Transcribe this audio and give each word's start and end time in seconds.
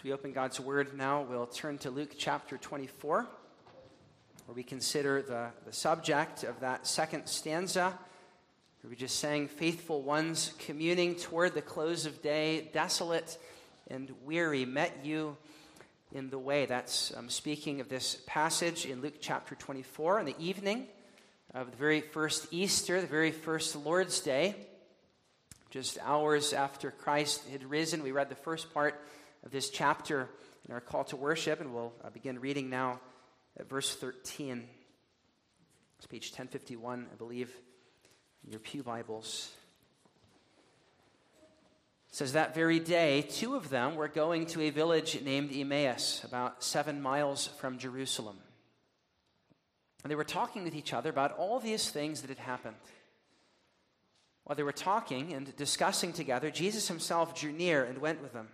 As 0.00 0.04
we 0.04 0.12
open 0.14 0.32
God's 0.32 0.58
Word 0.58 0.96
now, 0.96 1.26
we'll 1.28 1.44
turn 1.44 1.76
to 1.78 1.90
Luke 1.90 2.14
chapter 2.16 2.56
24, 2.56 3.28
where 4.46 4.54
we 4.54 4.62
consider 4.62 5.20
the, 5.20 5.48
the 5.66 5.74
subject 5.74 6.42
of 6.42 6.58
that 6.60 6.86
second 6.86 7.26
stanza, 7.26 7.98
we 8.88 8.96
just 8.96 9.18
sang, 9.18 9.46
Faithful 9.46 10.00
ones 10.00 10.54
communing 10.58 11.16
toward 11.16 11.52
the 11.52 11.60
close 11.60 12.06
of 12.06 12.22
day, 12.22 12.70
desolate 12.72 13.36
and 13.88 14.10
weary, 14.24 14.64
met 14.64 15.04
you 15.04 15.36
in 16.12 16.30
the 16.30 16.38
way. 16.38 16.64
That's 16.64 17.14
um, 17.14 17.28
speaking 17.28 17.82
of 17.82 17.90
this 17.90 18.22
passage 18.26 18.86
in 18.86 19.02
Luke 19.02 19.16
chapter 19.20 19.54
24 19.54 20.20
in 20.20 20.24
the 20.24 20.36
evening 20.38 20.86
of 21.52 21.72
the 21.72 21.76
very 21.76 22.00
first 22.00 22.46
Easter, 22.50 23.02
the 23.02 23.06
very 23.06 23.32
first 23.32 23.76
Lord's 23.76 24.20
Day. 24.20 24.54
Just 25.68 25.98
hours 26.02 26.54
after 26.54 26.90
Christ 26.90 27.46
had 27.50 27.64
risen, 27.64 28.02
we 28.02 28.12
read 28.12 28.30
the 28.30 28.34
first 28.34 28.72
part 28.72 28.98
of 29.44 29.50
this 29.50 29.70
chapter 29.70 30.28
in 30.68 30.74
our 30.74 30.80
call 30.80 31.04
to 31.04 31.16
worship, 31.16 31.60
and 31.60 31.74
we'll 31.74 31.92
uh, 32.04 32.10
begin 32.10 32.38
reading 32.38 32.68
now 32.68 33.00
at 33.58 33.68
verse 33.68 33.94
13. 33.96 34.64
It's 35.98 36.06
page 36.06 36.30
1051, 36.30 37.06
I 37.12 37.16
believe, 37.16 37.54
in 38.44 38.50
your 38.50 38.60
Pew 38.60 38.82
Bibles. 38.82 39.50
It 42.08 42.14
says, 42.14 42.32
That 42.32 42.54
very 42.54 42.78
day, 42.78 43.22
two 43.22 43.54
of 43.54 43.70
them 43.70 43.96
were 43.96 44.08
going 44.08 44.46
to 44.46 44.62
a 44.62 44.70
village 44.70 45.20
named 45.22 45.50
Emmaus, 45.54 46.22
about 46.24 46.62
seven 46.62 47.00
miles 47.00 47.46
from 47.46 47.78
Jerusalem. 47.78 48.38
And 50.02 50.10
they 50.10 50.16
were 50.16 50.24
talking 50.24 50.64
with 50.64 50.74
each 50.74 50.94
other 50.94 51.10
about 51.10 51.36
all 51.36 51.60
these 51.60 51.90
things 51.90 52.22
that 52.22 52.28
had 52.28 52.38
happened. 52.38 52.76
While 54.44 54.56
they 54.56 54.62
were 54.62 54.72
talking 54.72 55.34
and 55.34 55.54
discussing 55.56 56.12
together, 56.12 56.50
Jesus 56.50 56.88
himself 56.88 57.38
drew 57.38 57.52
near 57.52 57.84
and 57.84 57.98
went 57.98 58.22
with 58.22 58.32
them 58.32 58.48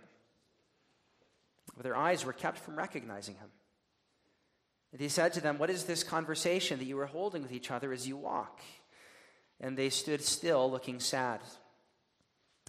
but 1.75 1.83
their 1.83 1.95
eyes 1.95 2.25
were 2.25 2.33
kept 2.33 2.59
from 2.59 2.77
recognizing 2.77 3.35
him. 3.35 3.49
And 4.91 5.01
he 5.01 5.09
said 5.09 5.33
to 5.33 5.41
them, 5.41 5.57
What 5.57 5.69
is 5.69 5.83
this 5.83 6.03
conversation 6.03 6.79
that 6.79 6.85
you 6.85 6.99
are 6.99 7.05
holding 7.05 7.41
with 7.41 7.51
each 7.51 7.71
other 7.71 7.91
as 7.91 8.07
you 8.07 8.17
walk? 8.17 8.61
And 9.59 9.77
they 9.77 9.89
stood 9.89 10.23
still, 10.23 10.69
looking 10.69 10.99
sad. 10.99 11.41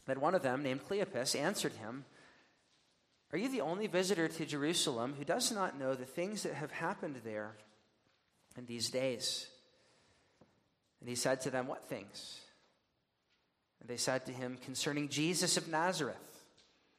Then 0.07 0.21
one 0.21 0.35
of 0.35 0.43
them, 0.43 0.63
named 0.63 0.87
Cleopas, 0.89 1.39
answered 1.39 1.75
him, 1.75 2.05
Are 3.33 3.39
you 3.39 3.49
the 3.51 3.61
only 3.61 3.87
visitor 3.87 4.27
to 4.27 4.47
Jerusalem 4.47 5.15
who 5.17 5.25
does 5.25 5.53
not 5.53 5.79
know 5.79 5.95
the 5.95 6.05
things 6.05 6.43
that 6.43 6.55
have 6.55 6.73
happened 6.73 7.21
there 7.25 7.57
in 8.57 8.67
these 8.67 8.91
days? 8.91 9.47
And 11.01 11.09
he 11.09 11.15
said 11.15 11.41
to 11.43 11.51
them, 11.51 11.67
What 11.67 11.89
things? 11.89 12.41
And 13.81 13.89
they 13.89 13.97
said 13.97 14.27
to 14.27 14.33
him, 14.33 14.59
Concerning 14.65 15.09
Jesus 15.09 15.57
of 15.57 15.69
Nazareth 15.69 16.28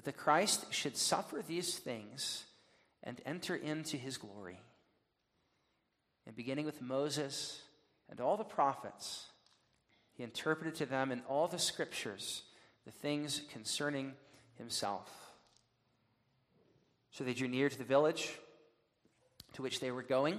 That 0.00 0.06
the 0.06 0.18
Christ 0.18 0.72
should 0.72 0.96
suffer 0.96 1.44
these 1.46 1.76
things 1.76 2.46
and 3.02 3.20
enter 3.26 3.54
into 3.54 3.98
his 3.98 4.16
glory. 4.16 4.58
And 6.26 6.34
beginning 6.34 6.64
with 6.64 6.80
Moses 6.80 7.60
and 8.08 8.18
all 8.18 8.38
the 8.38 8.42
prophets, 8.42 9.26
he 10.14 10.22
interpreted 10.22 10.74
to 10.76 10.86
them 10.86 11.12
in 11.12 11.20
all 11.28 11.48
the 11.48 11.58
scriptures 11.58 12.44
the 12.86 12.90
things 12.90 13.42
concerning 13.52 14.14
himself. 14.56 15.10
So 17.10 17.22
they 17.22 17.34
drew 17.34 17.48
near 17.48 17.68
to 17.68 17.76
the 17.76 17.84
village 17.84 18.30
to 19.52 19.60
which 19.60 19.80
they 19.80 19.90
were 19.90 20.02
going. 20.02 20.38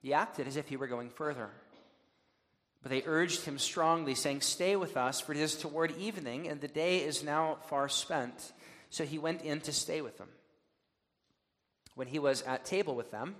He 0.00 0.14
acted 0.14 0.46
as 0.46 0.56
if 0.56 0.66
he 0.66 0.78
were 0.78 0.86
going 0.86 1.10
further. 1.10 1.50
But 2.86 2.90
they 2.90 3.02
urged 3.04 3.44
him 3.44 3.58
strongly, 3.58 4.14
saying, 4.14 4.42
Stay 4.42 4.76
with 4.76 4.96
us, 4.96 5.20
for 5.20 5.32
it 5.32 5.38
is 5.38 5.56
toward 5.56 5.98
evening, 5.98 6.46
and 6.46 6.60
the 6.60 6.68
day 6.68 6.98
is 6.98 7.24
now 7.24 7.58
far 7.66 7.88
spent. 7.88 8.52
So 8.90 9.04
he 9.04 9.18
went 9.18 9.42
in 9.42 9.60
to 9.62 9.72
stay 9.72 10.02
with 10.02 10.18
them. 10.18 10.28
When 11.96 12.06
he 12.06 12.20
was 12.20 12.42
at 12.42 12.64
table 12.64 12.94
with 12.94 13.10
them, 13.10 13.34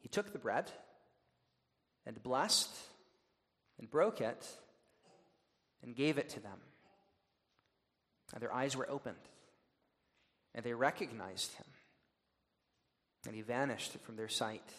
he 0.00 0.10
took 0.10 0.30
the 0.30 0.38
bread 0.38 0.70
and 2.04 2.22
blessed 2.22 2.68
and 3.78 3.90
broke 3.90 4.20
it 4.20 4.46
and 5.82 5.96
gave 5.96 6.18
it 6.18 6.28
to 6.28 6.40
them. 6.40 6.58
And 8.34 8.42
their 8.42 8.52
eyes 8.52 8.76
were 8.76 8.90
opened, 8.90 9.16
and 10.54 10.62
they 10.66 10.74
recognized 10.74 11.54
him. 11.54 11.66
And 13.26 13.34
he 13.34 13.40
vanished 13.40 13.92
from 14.04 14.16
their 14.16 14.28
sight. 14.28 14.70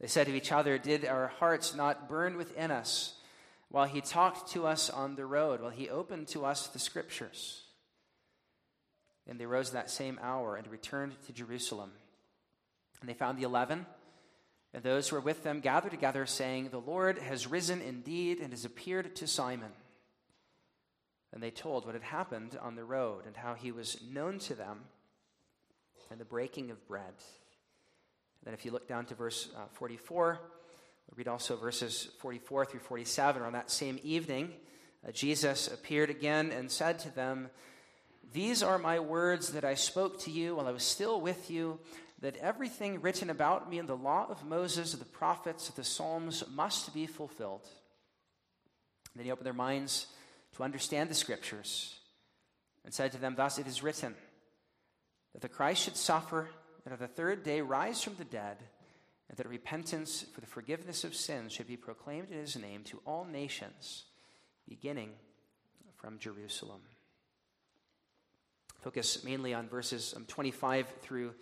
They 0.00 0.06
said 0.06 0.26
to 0.26 0.34
each 0.34 0.52
other, 0.52 0.78
Did 0.78 1.04
our 1.04 1.28
hearts 1.28 1.74
not 1.74 2.08
burn 2.08 2.36
within 2.36 2.70
us 2.70 3.14
while 3.68 3.86
he 3.86 4.00
talked 4.00 4.52
to 4.52 4.66
us 4.66 4.90
on 4.90 5.16
the 5.16 5.26
road, 5.26 5.60
while 5.60 5.70
he 5.70 5.88
opened 5.88 6.28
to 6.28 6.44
us 6.44 6.68
the 6.68 6.78
scriptures? 6.78 7.64
And 9.26 9.38
they 9.38 9.46
rose 9.46 9.72
that 9.72 9.90
same 9.90 10.18
hour 10.22 10.56
and 10.56 10.66
returned 10.68 11.14
to 11.26 11.32
Jerusalem. 11.32 11.92
And 13.00 13.08
they 13.08 13.14
found 13.14 13.38
the 13.38 13.42
eleven 13.42 13.86
and 14.74 14.82
those 14.82 15.08
who 15.08 15.16
were 15.16 15.22
with 15.22 15.42
them 15.42 15.60
gathered 15.60 15.90
together, 15.90 16.26
saying, 16.26 16.68
The 16.68 16.78
Lord 16.78 17.18
has 17.18 17.46
risen 17.46 17.80
indeed 17.80 18.40
and 18.40 18.52
has 18.52 18.64
appeared 18.64 19.16
to 19.16 19.26
Simon. 19.26 19.72
And 21.32 21.42
they 21.42 21.50
told 21.50 21.84
what 21.84 21.94
had 21.94 22.04
happened 22.04 22.58
on 22.60 22.74
the 22.74 22.84
road 22.84 23.26
and 23.26 23.36
how 23.36 23.54
he 23.54 23.72
was 23.72 24.00
known 24.10 24.38
to 24.40 24.54
them 24.54 24.80
and 26.10 26.20
the 26.20 26.24
breaking 26.24 26.70
of 26.70 26.86
bread. 26.86 27.14
Then, 28.48 28.54
if 28.54 28.64
you 28.64 28.70
look 28.70 28.88
down 28.88 29.04
to 29.04 29.14
verse 29.14 29.50
uh, 29.54 29.66
44, 29.74 30.40
we'll 30.40 31.16
read 31.18 31.28
also 31.28 31.54
verses 31.54 32.08
44 32.20 32.64
through 32.64 32.80
47. 32.80 33.42
On 33.42 33.52
that 33.52 33.70
same 33.70 34.00
evening, 34.02 34.54
uh, 35.06 35.12
Jesus 35.12 35.68
appeared 35.68 36.08
again 36.08 36.50
and 36.50 36.70
said 36.70 36.98
to 37.00 37.14
them, 37.14 37.50
These 38.32 38.62
are 38.62 38.78
my 38.78 39.00
words 39.00 39.52
that 39.52 39.66
I 39.66 39.74
spoke 39.74 40.18
to 40.20 40.30
you 40.30 40.56
while 40.56 40.66
I 40.66 40.70
was 40.70 40.82
still 40.82 41.20
with 41.20 41.50
you, 41.50 41.78
that 42.22 42.38
everything 42.38 43.02
written 43.02 43.28
about 43.28 43.68
me 43.68 43.78
in 43.78 43.84
the 43.84 43.94
law 43.94 44.26
of 44.30 44.46
Moses, 44.46 44.92
the 44.92 45.04
prophets, 45.04 45.68
the 45.68 45.84
Psalms 45.84 46.42
must 46.50 46.94
be 46.94 47.06
fulfilled. 47.06 47.68
Then 49.14 49.26
he 49.26 49.30
opened 49.30 49.44
their 49.44 49.52
minds 49.52 50.06
to 50.56 50.62
understand 50.62 51.10
the 51.10 51.14
scriptures 51.14 51.98
and 52.82 52.94
said 52.94 53.12
to 53.12 53.18
them, 53.18 53.34
Thus 53.36 53.58
it 53.58 53.66
is 53.66 53.82
written, 53.82 54.14
that 55.34 55.42
the 55.42 55.50
Christ 55.50 55.82
should 55.82 55.96
suffer 55.98 56.48
and 56.88 56.94
on 56.94 57.00
the 57.00 57.06
third 57.06 57.42
day 57.42 57.60
rise 57.60 58.02
from 58.02 58.14
the 58.14 58.24
dead, 58.24 58.56
and 59.28 59.36
that 59.36 59.46
repentance 59.46 60.24
for 60.32 60.40
the 60.40 60.46
forgiveness 60.46 61.04
of 61.04 61.14
sins 61.14 61.52
should 61.52 61.66
be 61.66 61.76
proclaimed 61.76 62.30
in 62.30 62.38
his 62.38 62.56
name 62.56 62.82
to 62.84 62.98
all 63.04 63.26
nations, 63.26 64.04
beginning 64.66 65.10
from 65.96 66.18
Jerusalem. 66.18 66.80
Focus 68.80 69.22
mainly 69.22 69.52
on 69.52 69.68
verses 69.68 70.14
um, 70.16 70.24
25 70.28 70.86
through 71.02 71.34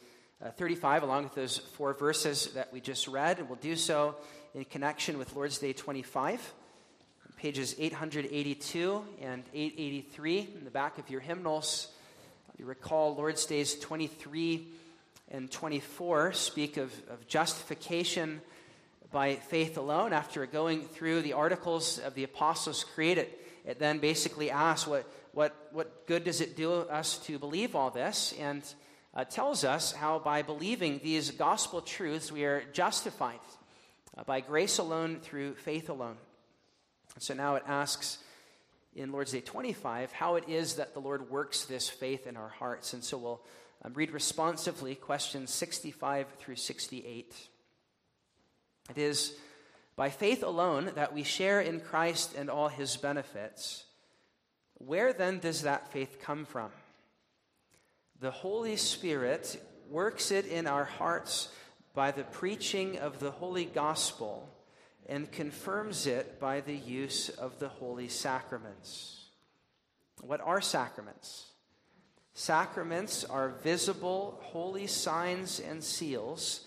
uh, 0.44 0.50
35, 0.50 1.04
along 1.04 1.22
with 1.22 1.36
those 1.36 1.58
four 1.58 1.94
verses 1.94 2.48
that 2.54 2.72
we 2.72 2.80
just 2.80 3.06
read, 3.06 3.38
and 3.38 3.48
we'll 3.48 3.56
do 3.56 3.76
so 3.76 4.16
in 4.52 4.64
connection 4.64 5.16
with 5.16 5.32
Lord's 5.36 5.58
Day 5.58 5.72
25, 5.72 6.54
pages 7.36 7.76
882 7.78 9.00
and 9.20 9.44
883 9.54 10.40
in 10.58 10.64
the 10.64 10.72
back 10.72 10.98
of 10.98 11.08
your 11.08 11.20
hymnals. 11.20 11.92
You 12.58 12.64
recall 12.64 13.14
Lord's 13.14 13.46
Days 13.46 13.78
23 13.78 14.72
and 15.30 15.50
24 15.50 16.32
speak 16.32 16.76
of, 16.76 16.92
of 17.10 17.26
justification 17.26 18.40
by 19.10 19.34
faith 19.36 19.76
alone. 19.76 20.12
After 20.12 20.46
going 20.46 20.82
through 20.82 21.22
the 21.22 21.32
articles 21.32 21.98
of 21.98 22.14
the 22.14 22.24
Apostles' 22.24 22.84
Creed, 22.84 23.18
it, 23.18 23.46
it 23.64 23.78
then 23.78 23.98
basically 23.98 24.50
asks 24.50 24.86
what, 24.86 25.10
what, 25.32 25.68
what 25.72 26.06
good 26.06 26.24
does 26.24 26.40
it 26.40 26.56
do 26.56 26.72
us 26.72 27.18
to 27.26 27.38
believe 27.38 27.74
all 27.74 27.90
this? 27.90 28.34
And 28.38 28.62
uh, 29.14 29.24
tells 29.24 29.64
us 29.64 29.92
how 29.92 30.18
by 30.18 30.42
believing 30.42 31.00
these 31.02 31.30
gospel 31.30 31.80
truths 31.80 32.30
we 32.30 32.44
are 32.44 32.62
justified. 32.72 33.40
uh, 34.16 34.24
by 34.24 34.40
grace 34.40 34.78
alone, 34.78 35.18
through 35.20 35.54
faith 35.54 35.88
alone. 35.88 36.16
so 37.18 37.34
now 37.34 37.54
it 37.56 37.62
asks 37.66 38.18
in 38.94 39.12
Lord's 39.12 39.32
Day 39.32 39.40
25 39.40 40.12
how 40.12 40.36
it 40.36 40.44
is 40.48 40.76
that 40.76 40.94
the 40.94 41.00
Lord 41.00 41.30
works 41.30 41.64
this 41.64 41.88
faith 41.88 42.26
in 42.26 42.36
our 42.36 42.48
hearts. 42.48 42.94
And 42.94 43.02
so 43.04 43.18
we'll 43.18 43.40
um, 43.82 43.92
read 43.94 44.10
responsively 44.10 44.94
questions 44.94 45.52
65 45.52 46.26
through 46.38 46.56
68. 46.56 47.34
It 48.90 48.98
is 48.98 49.34
by 49.96 50.10
faith 50.10 50.42
alone 50.42 50.92
that 50.94 51.12
we 51.12 51.22
share 51.22 51.60
in 51.60 51.80
Christ 51.80 52.34
and 52.36 52.50
all 52.50 52.68
his 52.68 52.96
benefits. 52.96 53.84
Where 54.74 55.12
then 55.12 55.38
does 55.38 55.62
that 55.62 55.92
faith 55.92 56.18
come 56.22 56.44
from? 56.44 56.70
The 58.20 58.30
Holy 58.30 58.76
Spirit 58.76 59.62
works 59.90 60.30
it 60.30 60.46
in 60.46 60.66
our 60.66 60.84
hearts 60.84 61.48
by 61.94 62.10
the 62.10 62.24
preaching 62.24 62.98
of 62.98 63.20
the 63.20 63.30
holy 63.30 63.64
gospel 63.64 64.48
and 65.08 65.30
confirms 65.30 66.06
it 66.06 66.40
by 66.40 66.60
the 66.60 66.76
use 66.76 67.28
of 67.28 67.58
the 67.58 67.68
holy 67.68 68.08
sacraments. 68.08 69.26
What 70.20 70.40
are 70.40 70.60
sacraments? 70.60 71.46
Sacraments 72.38 73.24
are 73.24 73.48
visible, 73.48 74.38
holy 74.42 74.86
signs 74.86 75.58
and 75.58 75.82
seals. 75.82 76.66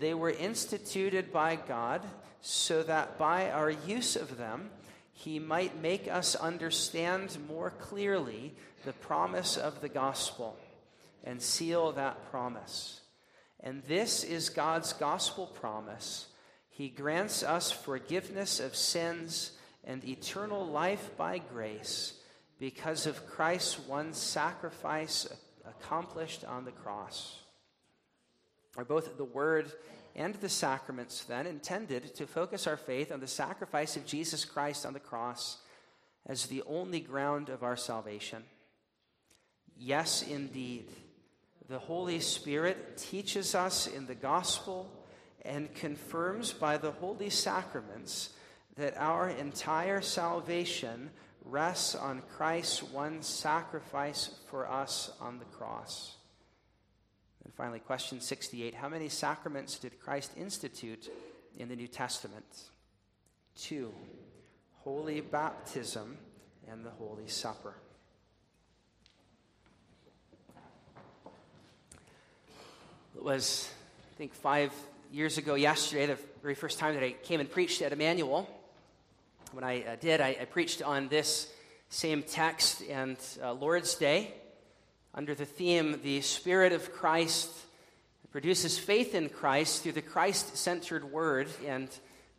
They 0.00 0.14
were 0.14 0.30
instituted 0.30 1.30
by 1.30 1.56
God 1.56 2.00
so 2.40 2.82
that 2.84 3.18
by 3.18 3.50
our 3.50 3.68
use 3.70 4.16
of 4.16 4.38
them, 4.38 4.70
He 5.12 5.38
might 5.38 5.78
make 5.78 6.08
us 6.08 6.34
understand 6.34 7.36
more 7.46 7.68
clearly 7.68 8.54
the 8.86 8.94
promise 8.94 9.58
of 9.58 9.82
the 9.82 9.90
gospel 9.90 10.56
and 11.22 11.42
seal 11.42 11.92
that 11.92 12.30
promise. 12.30 13.02
And 13.60 13.82
this 13.86 14.24
is 14.24 14.48
God's 14.48 14.94
gospel 14.94 15.48
promise. 15.48 16.28
He 16.70 16.88
grants 16.88 17.42
us 17.42 17.70
forgiveness 17.70 18.58
of 18.58 18.74
sins 18.74 19.52
and 19.84 20.02
eternal 20.02 20.66
life 20.66 21.10
by 21.18 21.42
grace 21.52 22.14
because 22.58 23.06
of 23.06 23.26
Christ's 23.26 23.78
one 23.78 24.12
sacrifice 24.12 25.28
accomplished 25.66 26.44
on 26.44 26.64
the 26.64 26.72
cross. 26.72 27.38
Are 28.76 28.84
both 28.84 29.16
the 29.16 29.24
Word 29.24 29.72
and 30.16 30.34
the 30.36 30.48
sacraments 30.48 31.24
then 31.24 31.46
intended 31.46 32.14
to 32.14 32.26
focus 32.26 32.66
our 32.66 32.76
faith 32.76 33.12
on 33.12 33.20
the 33.20 33.26
sacrifice 33.26 33.96
of 33.96 34.06
Jesus 34.06 34.44
Christ 34.44 34.86
on 34.86 34.92
the 34.92 35.00
cross 35.00 35.58
as 36.26 36.46
the 36.46 36.62
only 36.66 37.00
ground 37.00 37.48
of 37.48 37.62
our 37.62 37.76
salvation? 37.76 38.44
Yes, 39.76 40.22
indeed. 40.22 40.88
The 41.68 41.78
Holy 41.78 42.20
Spirit 42.20 42.96
teaches 42.96 43.54
us 43.54 43.86
in 43.86 44.06
the 44.06 44.14
gospel 44.14 44.90
and 45.44 45.74
confirms 45.74 46.52
by 46.52 46.76
the 46.78 46.92
holy 46.92 47.30
sacraments 47.30 48.30
that 48.76 48.96
our 48.96 49.28
entire 49.28 50.00
salvation 50.00 51.10
rests 51.44 51.94
on 51.94 52.22
Christ's 52.36 52.82
one 52.82 53.22
sacrifice 53.22 54.30
for 54.50 54.70
us 54.70 55.10
on 55.20 55.38
the 55.38 55.44
cross. 55.44 56.16
And 57.44 57.52
finally, 57.54 57.80
question 57.80 58.20
68 58.20 58.74
How 58.74 58.88
many 58.88 59.08
sacraments 59.08 59.78
did 59.78 60.00
Christ 60.00 60.32
institute 60.36 61.10
in 61.58 61.68
the 61.68 61.76
New 61.76 61.88
Testament? 61.88 62.44
Two 63.56 63.92
Holy 64.80 65.20
baptism 65.20 66.18
and 66.70 66.84
the 66.84 66.90
Holy 66.90 67.26
Supper. 67.26 67.74
It 73.16 73.22
was, 73.22 73.70
I 74.12 74.18
think, 74.18 74.34
five 74.34 74.72
years 75.10 75.38
ago 75.38 75.54
yesterday, 75.54 76.06
the 76.06 76.18
very 76.42 76.54
first 76.54 76.78
time 76.78 76.94
that 76.94 77.02
I 77.02 77.12
came 77.12 77.40
and 77.40 77.50
preached 77.50 77.80
at 77.80 77.92
Emmanuel. 77.92 78.48
When 79.54 79.62
I 79.62 79.84
uh, 79.84 79.96
did, 80.00 80.20
I, 80.20 80.36
I, 80.40 80.46
preached 80.46 80.82
on 80.82 81.06
this 81.06 81.48
same 81.88 82.24
text 82.24 82.82
and 82.90 83.16
uh, 83.40 83.52
Lord's 83.52 83.94
Day 83.94 84.34
under 85.14 85.32
the 85.32 85.44
theme 85.44 86.00
The 86.02 86.22
Spirit 86.22 86.72
of 86.72 86.92
Christ 86.92 87.48
produces 88.32 88.80
faith 88.80 89.14
in 89.14 89.28
Christ 89.28 89.84
through 89.84 89.92
the 89.92 90.02
Christ 90.02 90.56
centered 90.56 91.04
word 91.04 91.46
and 91.64 91.88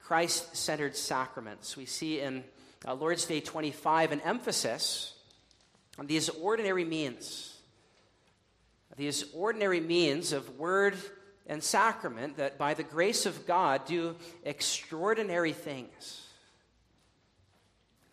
Christ 0.04 0.58
centered 0.58 0.98
sacraments. 0.98 1.78
We 1.78 1.86
see 1.86 2.20
in 2.20 2.44
uh, 2.86 2.96
Lord's 2.96 3.24
Day 3.24 3.40
25 3.40 4.12
an 4.12 4.20
emphasis 4.20 5.14
on 5.98 6.08
these 6.08 6.28
ordinary 6.28 6.84
means 6.84 7.56
these 8.98 9.24
ordinary 9.34 9.80
means 9.80 10.34
of 10.34 10.58
word 10.60 10.98
and 11.48 11.64
sacrament 11.64 12.36
that 12.36 12.58
by 12.58 12.74
the 12.74 12.84
grace 12.84 13.26
of 13.26 13.48
God 13.48 13.86
do 13.86 14.18
extraordinary 14.44 15.54
things. 15.54 16.25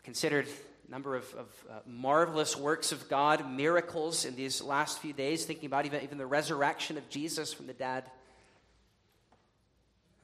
Considered 0.04 0.48
a 0.88 0.90
number 0.90 1.14
of, 1.14 1.32
of 1.34 1.64
uh, 1.70 1.74
marvelous 1.86 2.56
works 2.56 2.92
of 2.92 3.08
God, 3.08 3.50
miracles 3.50 4.24
in 4.24 4.34
these 4.34 4.60
last 4.60 5.00
few 5.00 5.12
days, 5.12 5.44
thinking 5.44 5.66
about 5.66 5.86
even, 5.86 6.02
even 6.02 6.18
the 6.18 6.26
resurrection 6.26 6.98
of 6.98 7.08
Jesus 7.08 7.52
from 7.52 7.66
the 7.66 7.72
dead. 7.72 8.04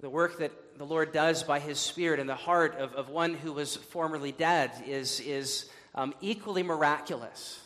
The 0.01 0.11
work 0.11 0.39
that 0.39 0.79
the 0.79 0.85
Lord 0.85 1.13
does 1.13 1.43
by 1.43 1.59
His 1.59 1.79
Spirit 1.79 2.21
in 2.21 2.27
the 2.27 2.35
heart 2.35 2.77
of, 2.79 2.93
of 2.95 3.09
one 3.09 3.35
who 3.35 3.53
was 3.53 3.77
formerly 3.77 4.33
dead 4.33 4.71
is, 4.87 5.21
is 5.21 5.69
um, 5.95 6.15
equally 6.21 6.63
miraculous. 6.63 7.61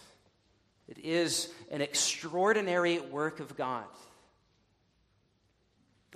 It 0.89 0.99
is 0.99 1.49
an 1.71 1.81
extraordinary 1.81 3.01
work 3.01 3.41
of 3.41 3.57
God. 3.57 3.85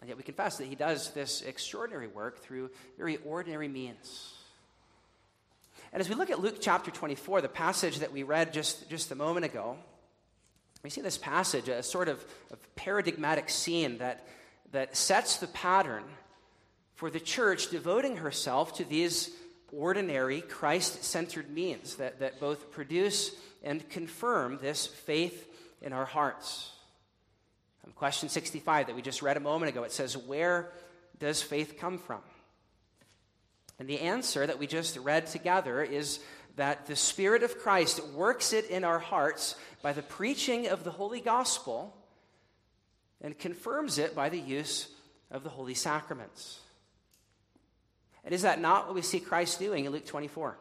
And 0.00 0.08
yet 0.08 0.16
we 0.16 0.22
confess 0.22 0.58
that 0.58 0.66
he 0.66 0.74
does 0.74 1.10
this 1.12 1.42
extraordinary 1.42 2.06
work 2.06 2.40
through 2.42 2.70
very 2.98 3.16
ordinary 3.18 3.68
means. 3.68 4.35
And 5.96 6.02
as 6.02 6.10
we 6.10 6.14
look 6.14 6.28
at 6.28 6.40
Luke 6.40 6.58
chapter 6.60 6.90
24, 6.90 7.40
the 7.40 7.48
passage 7.48 8.00
that 8.00 8.12
we 8.12 8.22
read 8.22 8.52
just, 8.52 8.90
just 8.90 9.10
a 9.12 9.14
moment 9.14 9.46
ago, 9.46 9.78
we 10.82 10.90
see 10.90 11.00
this 11.00 11.16
passage, 11.16 11.70
a 11.70 11.82
sort 11.82 12.08
of, 12.08 12.22
paradigmatic 12.74 13.48
scene 13.48 13.96
that, 13.96 14.28
that 14.72 14.94
sets 14.94 15.38
the 15.38 15.46
pattern 15.46 16.04
for 16.96 17.08
the 17.08 17.18
church 17.18 17.70
devoting 17.70 18.18
herself 18.18 18.74
to 18.76 18.84
these 18.84 19.30
ordinary, 19.72 20.42
Christ 20.42 21.02
centered 21.02 21.48
means 21.48 21.94
that, 21.94 22.20
that 22.20 22.40
both 22.40 22.70
produce 22.70 23.34
and 23.64 23.88
confirm 23.88 24.58
this 24.60 24.86
faith 24.86 25.48
in 25.80 25.94
our 25.94 26.04
hearts. 26.04 26.72
Question 27.94 28.28
65 28.28 28.88
that 28.88 28.96
we 28.96 29.00
just 29.00 29.22
read 29.22 29.38
a 29.38 29.40
moment 29.40 29.70
ago, 29.70 29.82
it 29.84 29.92
says, 29.92 30.14
Where 30.14 30.70
does 31.18 31.40
faith 31.40 31.78
come 31.80 31.96
from? 31.96 32.20
And 33.78 33.88
the 33.88 34.00
answer 34.00 34.46
that 34.46 34.58
we 34.58 34.66
just 34.66 34.96
read 34.96 35.26
together 35.26 35.82
is 35.82 36.20
that 36.56 36.86
the 36.86 36.96
Spirit 36.96 37.42
of 37.42 37.58
Christ 37.58 38.02
works 38.14 38.52
it 38.52 38.70
in 38.70 38.84
our 38.84 38.98
hearts 38.98 39.56
by 39.82 39.92
the 39.92 40.02
preaching 40.02 40.68
of 40.68 40.84
the 40.84 40.90
Holy 40.90 41.20
Gospel 41.20 41.94
and 43.20 43.38
confirms 43.38 43.98
it 43.98 44.14
by 44.14 44.28
the 44.28 44.38
use 44.38 44.88
of 45.30 45.42
the 45.42 45.50
Holy 45.50 45.74
Sacraments. 45.74 46.60
And 48.24 48.34
is 48.34 48.42
that 48.42 48.60
not 48.60 48.86
what 48.86 48.94
we 48.94 49.02
see 49.02 49.20
Christ 49.20 49.58
doing 49.58 49.84
in 49.84 49.92
Luke 49.92 50.06
24? 50.06 50.56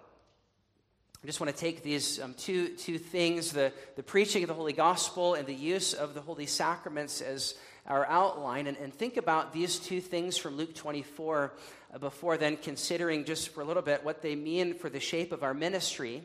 I 1.24 1.25
just 1.25 1.39
want 1.39 1.51
to 1.51 1.60
take 1.60 1.81
these 1.81 2.22
um, 2.22 2.36
two, 2.36 2.67
two 2.75 3.00
things 3.00 3.51
the, 3.51 3.74
the 3.95 4.03
preaching 4.03 4.43
of 4.43 4.48
the 4.48 4.53
Holy 4.53 4.74
Gospel 4.74 5.34
and 5.34 5.48
the 5.48 5.55
use 5.55 5.93
of 5.93 6.13
the 6.13 6.22
Holy 6.22 6.45
Sacraments 6.45 7.22
as 7.22 7.55
our 7.88 8.05
outline 8.05 8.67
and, 8.67 8.77
and 8.77 8.93
think 8.93 9.17
about 9.17 9.51
these 9.51 9.79
two 9.79 10.01
things 10.01 10.38
from 10.38 10.55
Luke 10.55 10.75
24 10.75 11.53
uh, 11.84 11.84
before 11.99 12.37
then 12.37 12.57
considering 12.57 13.25
just 13.25 13.49
for 13.49 13.61
a 13.61 13.65
little 13.65 13.81
bit 13.81 14.03
what 14.03 14.21
they 14.21 14.35
mean 14.35 14.73
for 14.73 14.89
the 14.89 14.99
shape 14.99 15.31
of 15.31 15.43
our 15.43 15.53
ministry 15.53 16.23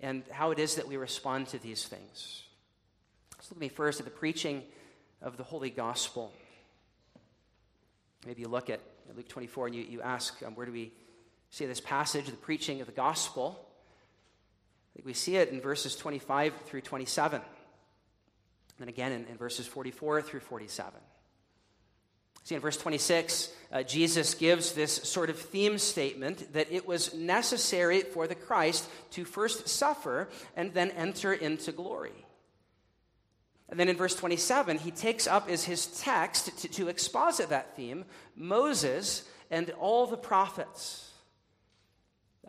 and 0.00 0.24
how 0.30 0.50
it 0.50 0.58
is 0.58 0.74
that 0.76 0.88
we 0.88 0.96
respond 0.96 1.48
to 1.48 1.58
these 1.58 1.86
things. 1.86 2.42
Let's 3.36 3.50
look 3.50 3.58
at 3.58 3.60
me 3.60 3.68
first 3.68 4.00
at 4.00 4.04
the 4.04 4.10
preaching 4.10 4.62
of 5.22 5.36
the 5.36 5.44
Holy 5.44 5.70
Gospel. 5.70 6.32
Maybe 8.26 8.42
you 8.42 8.48
look 8.48 8.70
at 8.70 8.80
Luke 9.14 9.28
24 9.28 9.68
and 9.68 9.76
you, 9.76 9.82
you 9.82 10.02
ask, 10.02 10.42
um, 10.44 10.54
where 10.54 10.66
do 10.66 10.72
we 10.72 10.92
see 11.50 11.66
this 11.66 11.80
passage, 11.80 12.26
the 12.26 12.32
preaching 12.32 12.80
of 12.80 12.86
the 12.86 12.92
gospel? 12.92 13.62
we 15.04 15.12
see 15.12 15.36
it 15.36 15.50
in 15.50 15.60
verses 15.60 15.94
25 15.94 16.54
through 16.64 16.80
27. 16.80 17.40
And 18.80 18.88
again 18.88 19.12
in, 19.12 19.26
in 19.26 19.36
verses 19.36 19.66
44 19.66 20.22
through 20.22 20.40
47. 20.40 20.98
See, 22.46 22.54
in 22.54 22.60
verse 22.60 22.76
26, 22.76 23.50
uh, 23.72 23.82
Jesus 23.82 24.34
gives 24.34 24.70
this 24.70 24.92
sort 24.92 25.30
of 25.30 25.36
theme 25.36 25.78
statement 25.78 26.52
that 26.52 26.70
it 26.70 26.86
was 26.86 27.12
necessary 27.12 28.02
for 28.02 28.28
the 28.28 28.36
Christ 28.36 28.88
to 29.10 29.24
first 29.24 29.68
suffer 29.68 30.28
and 30.54 30.72
then 30.72 30.92
enter 30.92 31.32
into 31.32 31.72
glory. 31.72 32.24
And 33.68 33.80
then 33.80 33.88
in 33.88 33.96
verse 33.96 34.14
27, 34.14 34.78
he 34.78 34.92
takes 34.92 35.26
up 35.26 35.50
as 35.50 35.64
his 35.64 35.86
text 35.86 36.56
to, 36.60 36.68
to 36.68 36.86
exposit 36.86 37.48
that 37.48 37.74
theme 37.74 38.04
Moses 38.36 39.28
and 39.50 39.68
all 39.80 40.06
the 40.06 40.16
prophets. 40.16 41.05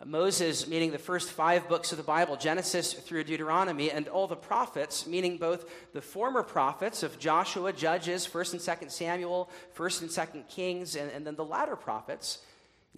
Moses, 0.04 0.68
meaning 0.68 0.92
the 0.92 0.98
first 0.98 1.30
five 1.30 1.68
books 1.68 1.90
of 1.90 1.98
the 1.98 2.04
Bible, 2.04 2.36
Genesis 2.36 2.92
through 2.92 3.24
Deuteronomy, 3.24 3.90
and 3.90 4.06
all 4.08 4.28
the 4.28 4.36
prophets, 4.36 5.06
meaning 5.06 5.38
both 5.38 5.68
the 5.92 6.00
former 6.00 6.42
prophets 6.42 7.02
of 7.02 7.18
Joshua, 7.18 7.72
Judges, 7.72 8.26
1st 8.26 8.52
and 8.52 8.60
2nd 8.62 8.90
Samuel, 8.92 9.50
1st 9.76 10.02
and 10.02 10.10
2nd 10.10 10.48
Kings, 10.48 10.94
and, 10.94 11.10
and 11.10 11.26
then 11.26 11.34
the 11.34 11.44
latter 11.44 11.74
prophets, 11.74 12.38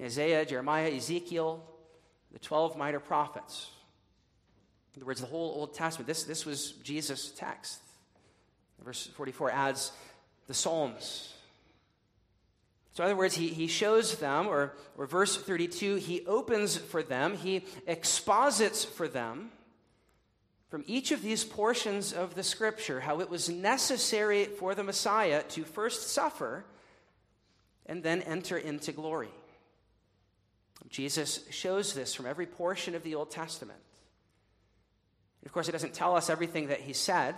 Isaiah, 0.00 0.44
Jeremiah, 0.44 0.90
Ezekiel, 0.90 1.64
the 2.32 2.38
12 2.38 2.76
minor 2.76 3.00
prophets. 3.00 3.70
In 4.94 5.00
other 5.00 5.06
words, 5.06 5.20
the 5.20 5.26
whole 5.26 5.54
Old 5.56 5.74
Testament. 5.74 6.06
This, 6.06 6.24
this 6.24 6.44
was 6.44 6.72
Jesus' 6.82 7.30
text. 7.30 7.80
Verse 8.84 9.06
44 9.14 9.50
adds 9.50 9.92
the 10.46 10.54
Psalms. 10.54 11.34
So, 12.92 13.04
in 13.04 13.10
other 13.10 13.16
words, 13.18 13.36
he, 13.36 13.48
he 13.48 13.68
shows 13.68 14.16
them, 14.16 14.48
or, 14.48 14.74
or 14.96 15.06
verse 15.06 15.36
32, 15.36 15.96
he 15.96 16.26
opens 16.26 16.76
for 16.76 17.02
them, 17.02 17.36
he 17.36 17.64
exposits 17.86 18.84
for 18.84 19.06
them 19.06 19.50
from 20.70 20.84
each 20.86 21.10
of 21.10 21.20
these 21.20 21.44
portions 21.44 22.12
of 22.12 22.34
the 22.34 22.44
scripture 22.44 23.00
how 23.00 23.20
it 23.20 23.28
was 23.28 23.48
necessary 23.48 24.44
for 24.44 24.74
the 24.74 24.84
Messiah 24.84 25.42
to 25.42 25.64
first 25.64 26.10
suffer 26.10 26.64
and 27.86 28.02
then 28.02 28.22
enter 28.22 28.56
into 28.56 28.92
glory. 28.92 29.30
Jesus 30.88 31.40
shows 31.50 31.92
this 31.92 32.14
from 32.14 32.26
every 32.26 32.46
portion 32.46 32.94
of 32.94 33.02
the 33.02 33.16
Old 33.16 33.30
Testament. 33.30 33.78
Of 35.44 35.52
course, 35.52 35.68
it 35.68 35.72
doesn't 35.72 35.94
tell 35.94 36.16
us 36.16 36.30
everything 36.30 36.68
that 36.68 36.80
he 36.80 36.92
said, 36.92 37.34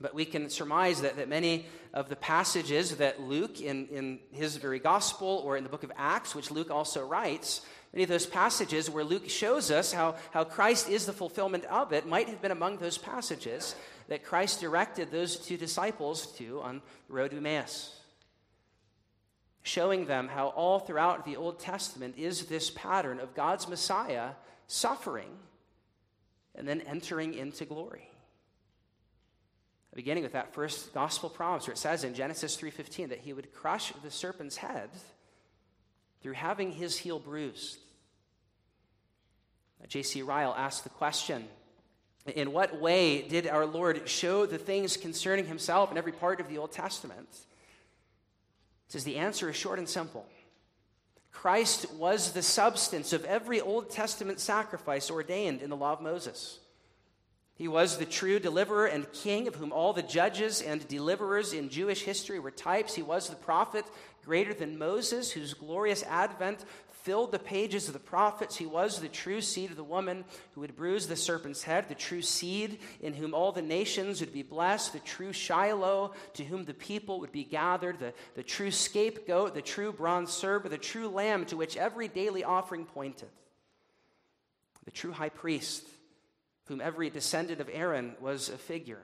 but 0.00 0.14
we 0.14 0.24
can 0.24 0.48
surmise 0.48 1.02
that, 1.02 1.16
that 1.16 1.28
many 1.28 1.66
of 1.92 2.08
the 2.08 2.16
passages 2.16 2.96
that 2.96 3.20
Luke, 3.20 3.60
in, 3.60 3.86
in 3.88 4.18
his 4.30 4.56
very 4.56 4.78
gospel, 4.78 5.42
or 5.44 5.56
in 5.56 5.64
the 5.64 5.70
book 5.70 5.82
of 5.82 5.92
Acts, 5.96 6.34
which 6.34 6.50
Luke 6.50 6.70
also 6.70 7.06
writes, 7.06 7.60
many 7.92 8.04
of 8.04 8.08
those 8.08 8.26
passages 8.26 8.88
where 8.88 9.04
Luke 9.04 9.28
shows 9.28 9.70
us 9.70 9.92
how, 9.92 10.16
how 10.30 10.44
Christ 10.44 10.88
is 10.88 11.04
the 11.04 11.12
fulfillment 11.12 11.64
of 11.66 11.92
it, 11.92 12.06
might 12.06 12.28
have 12.28 12.40
been 12.40 12.50
among 12.50 12.78
those 12.78 12.96
passages 12.96 13.74
that 14.08 14.24
Christ 14.24 14.60
directed 14.60 15.10
those 15.10 15.36
two 15.36 15.56
disciples 15.56 16.26
to 16.38 16.62
on 16.62 16.80
the 17.08 17.12
road 17.12 17.32
to 17.32 17.36
Emmaus. 17.36 17.96
Showing 19.62 20.06
them 20.06 20.28
how 20.28 20.48
all 20.48 20.78
throughout 20.78 21.26
the 21.26 21.36
Old 21.36 21.60
Testament 21.60 22.14
is 22.16 22.46
this 22.46 22.70
pattern 22.70 23.20
of 23.20 23.34
God's 23.34 23.68
Messiah 23.68 24.30
suffering 24.66 25.30
and 26.54 26.66
then 26.66 26.80
entering 26.80 27.34
into 27.34 27.66
glory 27.66 28.09
beginning 29.96 30.22
with 30.22 30.32
that 30.32 30.54
first 30.54 30.94
gospel 30.94 31.28
promise 31.28 31.66
where 31.66 31.72
it 31.72 31.78
says 31.78 32.04
in 32.04 32.14
Genesis 32.14 32.56
3:15 32.56 33.08
that 33.08 33.20
he 33.20 33.32
would 33.32 33.52
crush 33.52 33.92
the 34.02 34.10
serpent's 34.10 34.56
head 34.56 34.90
through 36.20 36.34
having 36.34 36.72
his 36.72 36.98
heel 36.98 37.18
bruised. 37.18 37.78
J.C. 39.88 40.22
Ryle 40.22 40.54
asked 40.56 40.84
the 40.84 40.90
question 40.90 41.48
In 42.26 42.52
what 42.52 42.80
way 42.80 43.22
did 43.22 43.48
our 43.48 43.66
Lord 43.66 44.08
show 44.08 44.46
the 44.46 44.58
things 44.58 44.96
concerning 44.96 45.46
himself 45.46 45.90
in 45.90 45.98
every 45.98 46.12
part 46.12 46.40
of 46.40 46.48
the 46.48 46.58
Old 46.58 46.70
Testament? 46.70 47.28
It 47.30 48.92
says 48.92 49.04
the 49.04 49.16
answer 49.16 49.50
is 49.50 49.56
short 49.56 49.78
and 49.78 49.88
simple. 49.88 50.26
Christ 51.32 51.92
was 51.94 52.32
the 52.32 52.42
substance 52.42 53.12
of 53.12 53.24
every 53.24 53.60
Old 53.60 53.90
Testament 53.90 54.38
sacrifice 54.38 55.10
ordained 55.10 55.62
in 55.62 55.70
the 55.70 55.76
law 55.76 55.94
of 55.94 56.00
Moses. 56.00 56.59
He 57.60 57.68
was 57.68 57.98
the 57.98 58.06
true 58.06 58.38
deliverer 58.38 58.86
and 58.86 59.12
king 59.12 59.46
of 59.46 59.54
whom 59.54 59.70
all 59.70 59.92
the 59.92 60.00
judges 60.00 60.62
and 60.62 60.88
deliverers 60.88 61.52
in 61.52 61.68
Jewish 61.68 62.04
history 62.04 62.40
were 62.40 62.50
types. 62.50 62.94
He 62.94 63.02
was 63.02 63.28
the 63.28 63.36
prophet 63.36 63.84
greater 64.24 64.54
than 64.54 64.78
Moses, 64.78 65.30
whose 65.30 65.52
glorious 65.52 66.02
advent 66.04 66.64
filled 67.02 67.32
the 67.32 67.38
pages 67.38 67.86
of 67.86 67.92
the 67.92 67.98
prophets. 68.00 68.56
He 68.56 68.64
was 68.64 68.98
the 68.98 69.10
true 69.10 69.42
seed 69.42 69.68
of 69.68 69.76
the 69.76 69.84
woman 69.84 70.24
who 70.54 70.62
would 70.62 70.74
bruise 70.74 71.06
the 71.06 71.16
serpent's 71.16 71.62
head, 71.62 71.86
the 71.90 71.94
true 71.94 72.22
seed 72.22 72.78
in 73.02 73.12
whom 73.12 73.34
all 73.34 73.52
the 73.52 73.60
nations 73.60 74.20
would 74.20 74.32
be 74.32 74.42
blessed, 74.42 74.94
the 74.94 74.98
true 75.00 75.34
Shiloh 75.34 76.14
to 76.32 76.44
whom 76.44 76.64
the 76.64 76.72
people 76.72 77.20
would 77.20 77.30
be 77.30 77.44
gathered, 77.44 77.98
the, 77.98 78.14
the 78.36 78.42
true 78.42 78.70
scapegoat, 78.70 79.52
the 79.52 79.60
true 79.60 79.92
bronze 79.92 80.32
serpent, 80.32 80.70
the 80.70 80.78
true 80.78 81.08
lamb 81.08 81.44
to 81.44 81.58
which 81.58 81.76
every 81.76 82.08
daily 82.08 82.42
offering 82.42 82.86
pointed, 82.86 83.28
the 84.86 84.90
true 84.90 85.12
high 85.12 85.28
priest 85.28 85.86
whom 86.70 86.80
every 86.80 87.10
descendant 87.10 87.60
of 87.60 87.68
Aaron 87.72 88.14
was 88.20 88.48
a 88.48 88.56
figure. 88.56 89.02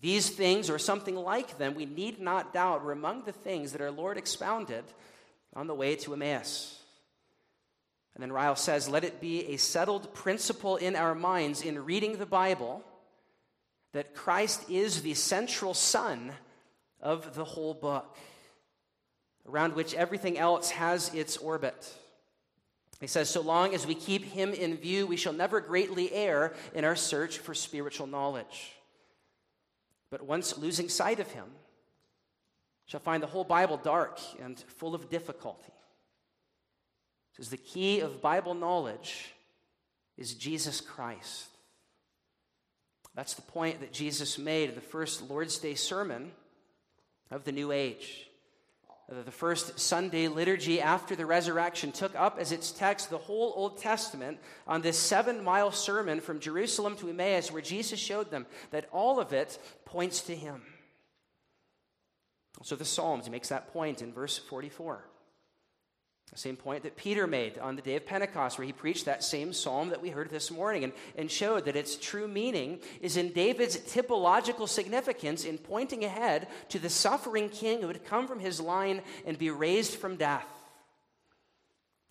These 0.00 0.30
things, 0.30 0.70
or 0.70 0.78
something 0.78 1.16
like 1.16 1.58
them, 1.58 1.74
we 1.74 1.86
need 1.86 2.20
not 2.20 2.54
doubt, 2.54 2.84
were 2.84 2.92
among 2.92 3.24
the 3.24 3.32
things 3.32 3.72
that 3.72 3.80
our 3.80 3.90
Lord 3.90 4.16
expounded 4.16 4.84
on 5.54 5.66
the 5.66 5.74
way 5.74 5.96
to 5.96 6.12
Emmaus. 6.12 6.80
And 8.14 8.22
then 8.22 8.30
Ryle 8.30 8.54
says, 8.54 8.88
Let 8.88 9.02
it 9.02 9.20
be 9.20 9.48
a 9.48 9.56
settled 9.56 10.14
principle 10.14 10.76
in 10.76 10.94
our 10.94 11.16
minds 11.16 11.62
in 11.62 11.84
reading 11.84 12.16
the 12.16 12.26
Bible 12.26 12.84
that 13.92 14.14
Christ 14.14 14.70
is 14.70 15.02
the 15.02 15.14
central 15.14 15.74
sun 15.74 16.30
of 17.00 17.34
the 17.34 17.44
whole 17.44 17.74
book, 17.74 18.16
around 19.48 19.74
which 19.74 19.94
everything 19.94 20.38
else 20.38 20.70
has 20.70 21.12
its 21.12 21.38
orbit. 21.38 21.92
He 23.00 23.06
says, 23.06 23.28
So 23.28 23.40
long 23.40 23.74
as 23.74 23.86
we 23.86 23.94
keep 23.94 24.24
him 24.24 24.52
in 24.52 24.76
view, 24.76 25.06
we 25.06 25.16
shall 25.16 25.32
never 25.32 25.60
greatly 25.60 26.12
err 26.12 26.54
in 26.74 26.84
our 26.84 26.96
search 26.96 27.38
for 27.38 27.54
spiritual 27.54 28.06
knowledge. 28.06 28.72
But 30.10 30.22
once 30.22 30.56
losing 30.56 30.88
sight 30.88 31.20
of 31.20 31.30
him, 31.30 31.46
shall 32.86 33.00
find 33.00 33.22
the 33.22 33.26
whole 33.26 33.44
Bible 33.44 33.76
dark 33.76 34.20
and 34.40 34.58
full 34.58 34.94
of 34.94 35.10
difficulty. 35.10 35.72
Says 37.36 37.50
the 37.50 37.56
key 37.56 38.00
of 38.00 38.22
Bible 38.22 38.54
knowledge 38.54 39.34
is 40.16 40.34
Jesus 40.34 40.80
Christ. 40.80 41.48
That's 43.14 43.34
the 43.34 43.42
point 43.42 43.80
that 43.80 43.92
Jesus 43.92 44.38
made 44.38 44.68
in 44.68 44.74
the 44.74 44.80
first 44.80 45.28
Lord's 45.28 45.58
Day 45.58 45.74
sermon 45.74 46.30
of 47.30 47.44
the 47.44 47.52
new 47.52 47.72
age 47.72 48.28
the 49.08 49.30
first 49.30 49.78
Sunday 49.78 50.26
liturgy 50.26 50.80
after 50.80 51.14
the 51.14 51.26
resurrection, 51.26 51.92
took 51.92 52.14
up 52.16 52.38
as 52.40 52.50
its 52.50 52.72
text 52.72 53.08
the 53.08 53.18
whole 53.18 53.52
Old 53.54 53.78
Testament 53.78 54.38
on 54.66 54.82
this 54.82 54.98
seven 54.98 55.44
mile 55.44 55.70
sermon 55.70 56.20
from 56.20 56.40
Jerusalem 56.40 56.96
to 56.96 57.08
Emmaus, 57.08 57.52
where 57.52 57.62
Jesus 57.62 58.00
showed 58.00 58.30
them 58.30 58.46
that 58.72 58.88
all 58.90 59.20
of 59.20 59.32
it 59.32 59.58
points 59.84 60.22
to 60.22 60.34
him. 60.34 60.62
So 62.62 62.74
the 62.74 62.84
Psalms, 62.84 63.30
makes 63.30 63.48
that 63.50 63.72
point 63.72 64.02
in 64.02 64.12
verse 64.12 64.38
44. 64.38 65.04
Same 66.34 66.56
point 66.56 66.82
that 66.82 66.96
Peter 66.96 67.26
made 67.26 67.56
on 67.58 67.76
the 67.76 67.82
day 67.82 67.96
of 67.96 68.04
Pentecost, 68.04 68.58
where 68.58 68.66
he 68.66 68.72
preached 68.72 69.06
that 69.06 69.24
same 69.24 69.54
psalm 69.54 69.88
that 69.88 70.02
we 70.02 70.10
heard 70.10 70.28
this 70.28 70.50
morning 70.50 70.84
and, 70.84 70.92
and 71.16 71.30
showed 71.30 71.64
that 71.64 71.76
its 71.76 71.96
true 71.96 72.28
meaning 72.28 72.80
is 73.00 73.16
in 73.16 73.32
David's 73.32 73.78
typological 73.78 74.68
significance 74.68 75.44
in 75.44 75.56
pointing 75.56 76.04
ahead 76.04 76.48
to 76.68 76.78
the 76.78 76.90
suffering 76.90 77.48
king 77.48 77.80
who 77.80 77.86
would 77.86 78.04
come 78.04 78.28
from 78.28 78.40
his 78.40 78.60
line 78.60 79.00
and 79.24 79.38
be 79.38 79.50
raised 79.50 79.94
from 79.94 80.16
death. 80.16 80.46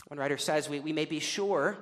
One 0.07 0.17
writer 0.17 0.37
says, 0.37 0.69
We, 0.69 0.79
we 0.79 0.93
may 0.93 1.05
be 1.05 1.19
sure 1.19 1.77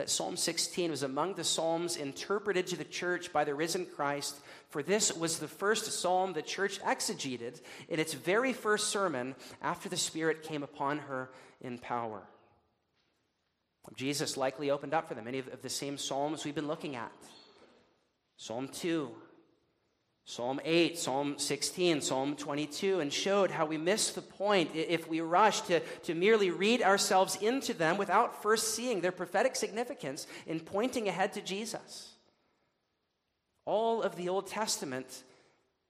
that 0.00 0.08
Psalm 0.08 0.34
16 0.34 0.90
was 0.90 1.02
among 1.02 1.34
the 1.34 1.44
psalms 1.44 1.98
interpreted 1.98 2.66
to 2.68 2.76
the 2.78 2.84
church 2.84 3.34
by 3.34 3.44
the 3.44 3.54
risen 3.54 3.84
Christ, 3.84 4.40
for 4.70 4.82
this 4.82 5.14
was 5.14 5.38
the 5.38 5.46
first 5.46 5.92
psalm 5.92 6.32
the 6.32 6.40
church 6.40 6.80
exegeted 6.80 7.60
in 7.86 8.00
its 8.00 8.14
very 8.14 8.54
first 8.54 8.88
sermon 8.88 9.34
after 9.60 9.90
the 9.90 9.98
Spirit 9.98 10.42
came 10.42 10.62
upon 10.62 11.00
her 11.00 11.28
in 11.60 11.76
power. 11.76 12.22
Jesus 13.94 14.38
likely 14.38 14.70
opened 14.70 14.94
up 14.94 15.06
for 15.06 15.12
them 15.12 15.26
many 15.26 15.40
of 15.40 15.60
the 15.60 15.68
same 15.68 15.98
psalms 15.98 16.46
we've 16.46 16.54
been 16.54 16.66
looking 16.66 16.96
at 16.96 17.12
Psalm 18.38 18.68
2, 18.68 19.10
Psalm 20.24 20.60
8, 20.64 20.98
Psalm 20.98 21.34
16, 21.38 22.02
Psalm 22.02 22.36
22, 22.36 23.00
and 23.00 23.12
showed 23.12 23.50
how 23.50 23.66
we 23.66 23.76
miss 23.76 24.12
the 24.12 24.22
point 24.22 24.70
if 24.74 25.08
we 25.08 25.20
rush 25.20 25.62
to, 25.62 25.80
to 25.80 26.14
merely 26.14 26.50
read 26.50 26.82
ourselves 26.82 27.36
into 27.42 27.74
them 27.74 27.96
without 27.96 28.42
first 28.42 28.74
seeing 28.74 29.00
their 29.00 29.12
prophetic 29.12 29.56
significance 29.56 30.26
in 30.46 30.60
pointing 30.60 31.08
ahead 31.08 31.32
to 31.32 31.40
Jesus. 31.40 32.12
All 33.64 34.02
of 34.02 34.16
the 34.16 34.28
Old 34.28 34.46
Testament 34.46 35.24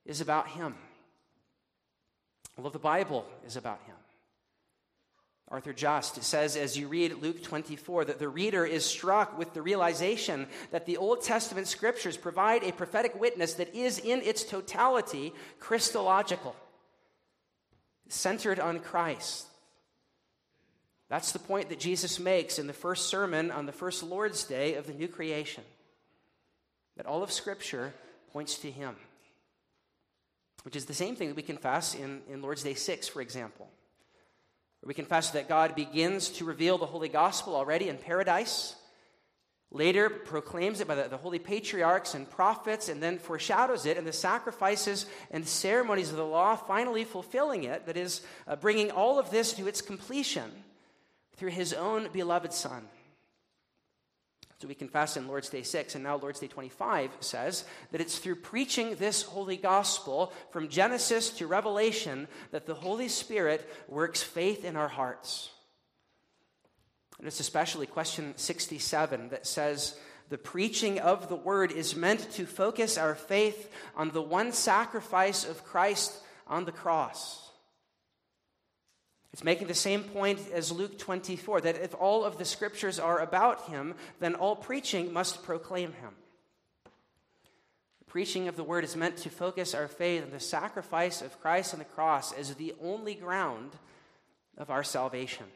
is 0.06 0.20
about 0.20 0.48
Him, 0.48 0.74
all 2.56 2.66
of 2.66 2.72
the 2.72 2.78
Bible 2.78 3.26
is 3.46 3.56
about 3.56 3.80
Him. 3.86 3.96
Arthur 5.50 5.72
Just 5.72 6.22
says, 6.22 6.54
as 6.54 6.78
you 6.78 6.86
read 6.86 7.20
Luke 7.20 7.42
24, 7.42 8.04
that 8.04 8.20
the 8.20 8.28
reader 8.28 8.64
is 8.64 8.84
struck 8.84 9.36
with 9.36 9.52
the 9.52 9.62
realization 9.62 10.46
that 10.70 10.86
the 10.86 10.96
Old 10.96 11.22
Testament 11.22 11.66
scriptures 11.66 12.16
provide 12.16 12.62
a 12.62 12.72
prophetic 12.72 13.18
witness 13.18 13.54
that 13.54 13.74
is, 13.74 13.98
in 13.98 14.22
its 14.22 14.44
totality, 14.44 15.32
Christological, 15.58 16.54
centered 18.08 18.60
on 18.60 18.78
Christ. 18.78 19.46
That's 21.08 21.32
the 21.32 21.40
point 21.40 21.70
that 21.70 21.80
Jesus 21.80 22.20
makes 22.20 22.60
in 22.60 22.68
the 22.68 22.72
first 22.72 23.08
sermon 23.08 23.50
on 23.50 23.66
the 23.66 23.72
first 23.72 24.04
Lord's 24.04 24.44
Day 24.44 24.74
of 24.74 24.86
the 24.86 24.92
new 24.92 25.08
creation. 25.08 25.64
That 26.96 27.06
all 27.06 27.24
of 27.24 27.32
Scripture 27.32 27.92
points 28.32 28.58
to 28.58 28.70
Him, 28.70 28.94
which 30.62 30.76
is 30.76 30.84
the 30.84 30.94
same 30.94 31.16
thing 31.16 31.26
that 31.26 31.36
we 31.36 31.42
confess 31.42 31.96
in, 31.96 32.20
in 32.30 32.40
Lord's 32.40 32.62
Day 32.62 32.74
6, 32.74 33.08
for 33.08 33.20
example 33.20 33.68
We 34.84 34.94
confess 34.94 35.30
that 35.32 35.48
God 35.48 35.74
begins 35.74 36.30
to 36.30 36.44
reveal 36.44 36.78
the 36.78 36.86
holy 36.86 37.08
gospel 37.08 37.54
already 37.54 37.88
in 37.88 37.98
paradise, 37.98 38.74
later 39.70 40.08
proclaims 40.08 40.80
it 40.80 40.88
by 40.88 40.94
the, 40.94 41.08
the, 41.08 41.18
holy 41.18 41.38
patriarchs 41.38 42.14
and 42.14 42.28
prophets, 42.28 42.88
and 42.88 43.02
then 43.02 43.18
foreshadows 43.18 43.84
it 43.84 43.98
in 43.98 44.04
the 44.04 44.12
sacrifices 44.12 45.06
and 45.30 45.46
ceremonies 45.46 46.10
of 46.10 46.16
the 46.16 46.24
law, 46.24 46.56
finally 46.56 47.04
fulfilling 47.04 47.64
it, 47.64 47.86
that 47.86 47.96
is, 47.96 48.22
uh, 48.46 48.56
bringing 48.56 48.90
all 48.90 49.18
of 49.18 49.30
this 49.30 49.52
to 49.52 49.68
its 49.68 49.82
completion 49.82 50.50
through 51.36 51.50
his 51.50 51.72
own 51.72 52.08
beloved 52.12 52.52
Son. 52.52 52.88
So 54.60 54.68
we 54.68 54.74
confess 54.74 55.16
in 55.16 55.26
Lord's 55.26 55.48
Day 55.48 55.62
6, 55.62 55.94
and 55.94 56.04
now 56.04 56.16
Lord's 56.16 56.40
Day 56.40 56.46
25 56.46 57.10
says 57.20 57.64
that 57.92 58.00
it's 58.02 58.18
through 58.18 58.36
preaching 58.36 58.94
this 58.96 59.22
holy 59.22 59.56
gospel 59.56 60.34
from 60.50 60.68
Genesis 60.68 61.30
to 61.30 61.46
Revelation 61.46 62.28
that 62.50 62.66
the 62.66 62.74
Holy 62.74 63.08
Spirit 63.08 63.66
works 63.88 64.22
faith 64.22 64.62
in 64.66 64.76
our 64.76 64.88
hearts. 64.88 65.48
And 67.16 67.26
it's 67.26 67.40
especially 67.40 67.86
question 67.86 68.34
67 68.36 69.30
that 69.30 69.46
says, 69.46 69.98
the 70.28 70.36
preaching 70.36 70.98
of 70.98 71.30
the 71.30 71.36
word 71.36 71.72
is 71.72 71.96
meant 71.96 72.30
to 72.32 72.44
focus 72.44 72.98
our 72.98 73.14
faith 73.14 73.72
on 73.96 74.10
the 74.10 74.22
one 74.22 74.52
sacrifice 74.52 75.48
of 75.48 75.64
Christ 75.64 76.12
on 76.46 76.66
the 76.66 76.72
cross. 76.72 77.49
It's 79.32 79.44
making 79.44 79.68
the 79.68 79.74
same 79.74 80.02
point 80.02 80.40
as 80.52 80.72
Luke 80.72 80.98
24 80.98 81.60
that 81.62 81.80
if 81.82 81.94
all 81.94 82.24
of 82.24 82.36
the 82.36 82.44
scriptures 82.44 82.98
are 82.98 83.20
about 83.20 83.68
him, 83.68 83.94
then 84.18 84.34
all 84.34 84.56
preaching 84.56 85.12
must 85.12 85.44
proclaim 85.44 85.92
him. 85.92 86.10
The 88.00 88.06
preaching 88.06 88.48
of 88.48 88.56
the 88.56 88.64
word 88.64 88.82
is 88.82 88.96
meant 88.96 89.18
to 89.18 89.30
focus 89.30 89.72
our 89.72 89.86
faith 89.86 90.24
on 90.24 90.30
the 90.30 90.40
sacrifice 90.40 91.22
of 91.22 91.40
Christ 91.40 91.72
on 91.72 91.78
the 91.78 91.84
cross 91.84 92.32
as 92.32 92.52
the 92.54 92.74
only 92.82 93.14
ground 93.14 93.70
of 94.58 94.68
our 94.68 94.82
salvation. 94.82 95.46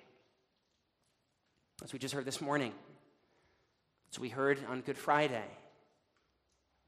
As 1.83 1.93
we 1.93 1.99
just 1.99 2.15
heard 2.15 2.25
this 2.25 2.41
morning, 2.41 2.73
as 4.13 4.21
we 4.21 4.29
heard 4.29 4.61
on 4.69 4.83
Good 4.83 4.97
Friday. 4.97 5.45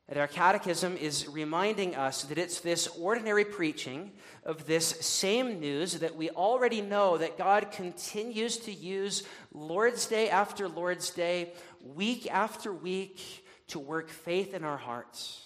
And 0.09 0.21
our 0.21 0.29
catechism 0.29 0.97
is 0.97 1.27
reminding 1.27 1.97
us 1.97 2.23
that 2.25 2.39
it's 2.39 2.61
this 2.61 2.87
ordinary 2.87 3.45
preaching 3.45 4.13
of 4.45 4.65
this 4.65 4.87
same 4.87 5.59
news 5.59 5.99
that 5.99 6.15
we 6.15 6.31
already 6.31 6.81
know 6.81 7.19
that 7.19 7.37
God 7.37 7.73
continues 7.73 8.57
to 8.59 8.73
use 8.73 9.25
Lord's 9.53 10.07
Day 10.07 10.31
after 10.31 10.69
Lord's 10.69 11.11
Day, 11.11 11.53
week 11.83 12.33
after 12.33 12.73
week, 12.73 13.45
to 13.69 13.81
work 13.81 14.09
faith 14.09 14.55
in 14.55 14.63
our 14.63 14.77
hearts. 14.77 15.43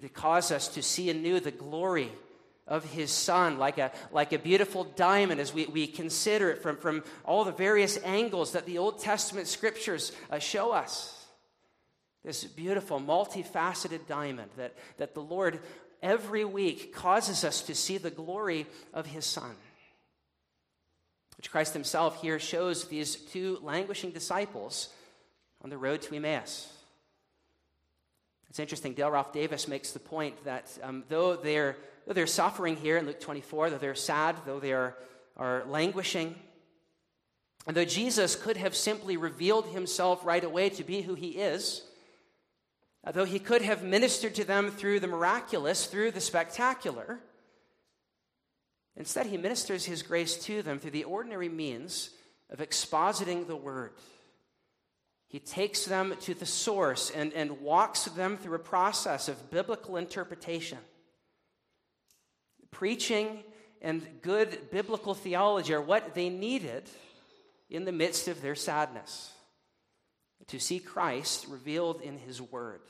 To 0.00 0.08
cause 0.08 0.50
us 0.50 0.68
to 0.68 0.82
see 0.82 1.10
anew 1.10 1.38
the 1.38 1.50
glory 1.50 2.10
of 2.66 2.84
his 2.84 3.10
son 3.10 3.58
like 3.58 3.76
a, 3.76 3.92
like 4.10 4.32
a 4.32 4.38
beautiful 4.38 4.84
diamond 4.84 5.38
as 5.38 5.52
we, 5.52 5.66
we 5.66 5.86
consider 5.86 6.50
it 6.50 6.62
from, 6.62 6.78
from 6.78 7.04
all 7.24 7.44
the 7.44 7.52
various 7.52 7.98
angles 8.04 8.52
that 8.52 8.64
the 8.64 8.78
Old 8.78 9.00
Testament 9.00 9.46
scriptures 9.46 10.12
uh, 10.30 10.38
show 10.38 10.72
us. 10.72 11.21
This 12.24 12.44
beautiful, 12.44 13.00
multifaceted 13.00 14.06
diamond 14.06 14.50
that, 14.56 14.74
that 14.98 15.14
the 15.14 15.22
Lord 15.22 15.60
every 16.02 16.44
week 16.44 16.94
causes 16.94 17.44
us 17.44 17.62
to 17.62 17.74
see 17.74 17.98
the 17.98 18.10
glory 18.10 18.66
of 18.94 19.06
his 19.06 19.26
Son. 19.26 19.54
Which 21.36 21.50
Christ 21.50 21.72
himself 21.72 22.22
here 22.22 22.38
shows 22.38 22.86
these 22.86 23.16
two 23.16 23.58
languishing 23.62 24.10
disciples 24.10 24.88
on 25.62 25.70
the 25.70 25.78
road 25.78 26.02
to 26.02 26.14
Emmaus. 26.14 26.72
It's 28.48 28.60
interesting, 28.60 28.92
Dale 28.92 29.10
Ralph 29.10 29.32
Davis 29.32 29.66
makes 29.66 29.92
the 29.92 29.98
point 29.98 30.44
that 30.44 30.70
um, 30.82 31.04
though, 31.08 31.36
they're, 31.36 31.76
though 32.06 32.12
they're 32.12 32.26
suffering 32.26 32.76
here 32.76 32.98
in 32.98 33.06
Luke 33.06 33.18
24, 33.18 33.70
though 33.70 33.78
they're 33.78 33.94
sad, 33.94 34.36
though 34.44 34.60
they 34.60 34.72
are, 34.72 34.94
are 35.36 35.64
languishing, 35.66 36.34
and 37.66 37.76
though 37.76 37.84
Jesus 37.84 38.36
could 38.36 38.56
have 38.56 38.76
simply 38.76 39.16
revealed 39.16 39.68
himself 39.68 40.24
right 40.24 40.42
away 40.42 40.68
to 40.70 40.84
be 40.84 41.00
who 41.00 41.14
he 41.14 41.30
is, 41.30 41.82
Though 43.10 43.24
he 43.24 43.40
could 43.40 43.62
have 43.62 43.82
ministered 43.82 44.36
to 44.36 44.44
them 44.44 44.70
through 44.70 45.00
the 45.00 45.08
miraculous, 45.08 45.86
through 45.86 46.12
the 46.12 46.20
spectacular, 46.20 47.18
instead 48.96 49.26
he 49.26 49.36
ministers 49.36 49.84
his 49.84 50.02
grace 50.02 50.36
to 50.44 50.62
them 50.62 50.78
through 50.78 50.92
the 50.92 51.04
ordinary 51.04 51.48
means 51.48 52.10
of 52.48 52.60
expositing 52.60 53.46
the 53.46 53.56
word. 53.56 53.92
He 55.26 55.40
takes 55.40 55.84
them 55.84 56.14
to 56.20 56.34
the 56.34 56.46
source 56.46 57.10
and, 57.10 57.32
and 57.32 57.62
walks 57.62 58.04
them 58.04 58.36
through 58.36 58.54
a 58.54 58.60
process 58.60 59.28
of 59.28 59.50
biblical 59.50 59.96
interpretation. 59.96 60.78
Preaching 62.70 63.42
and 63.80 64.06
good 64.20 64.70
biblical 64.70 65.14
theology 65.14 65.74
are 65.74 65.82
what 65.82 66.14
they 66.14 66.28
needed 66.28 66.88
in 67.68 67.84
the 67.84 67.92
midst 67.92 68.28
of 68.28 68.42
their 68.42 68.54
sadness 68.54 69.32
to 70.48 70.58
see 70.58 70.78
Christ 70.78 71.46
revealed 71.48 72.00
in 72.00 72.18
his 72.18 72.40
word, 72.40 72.80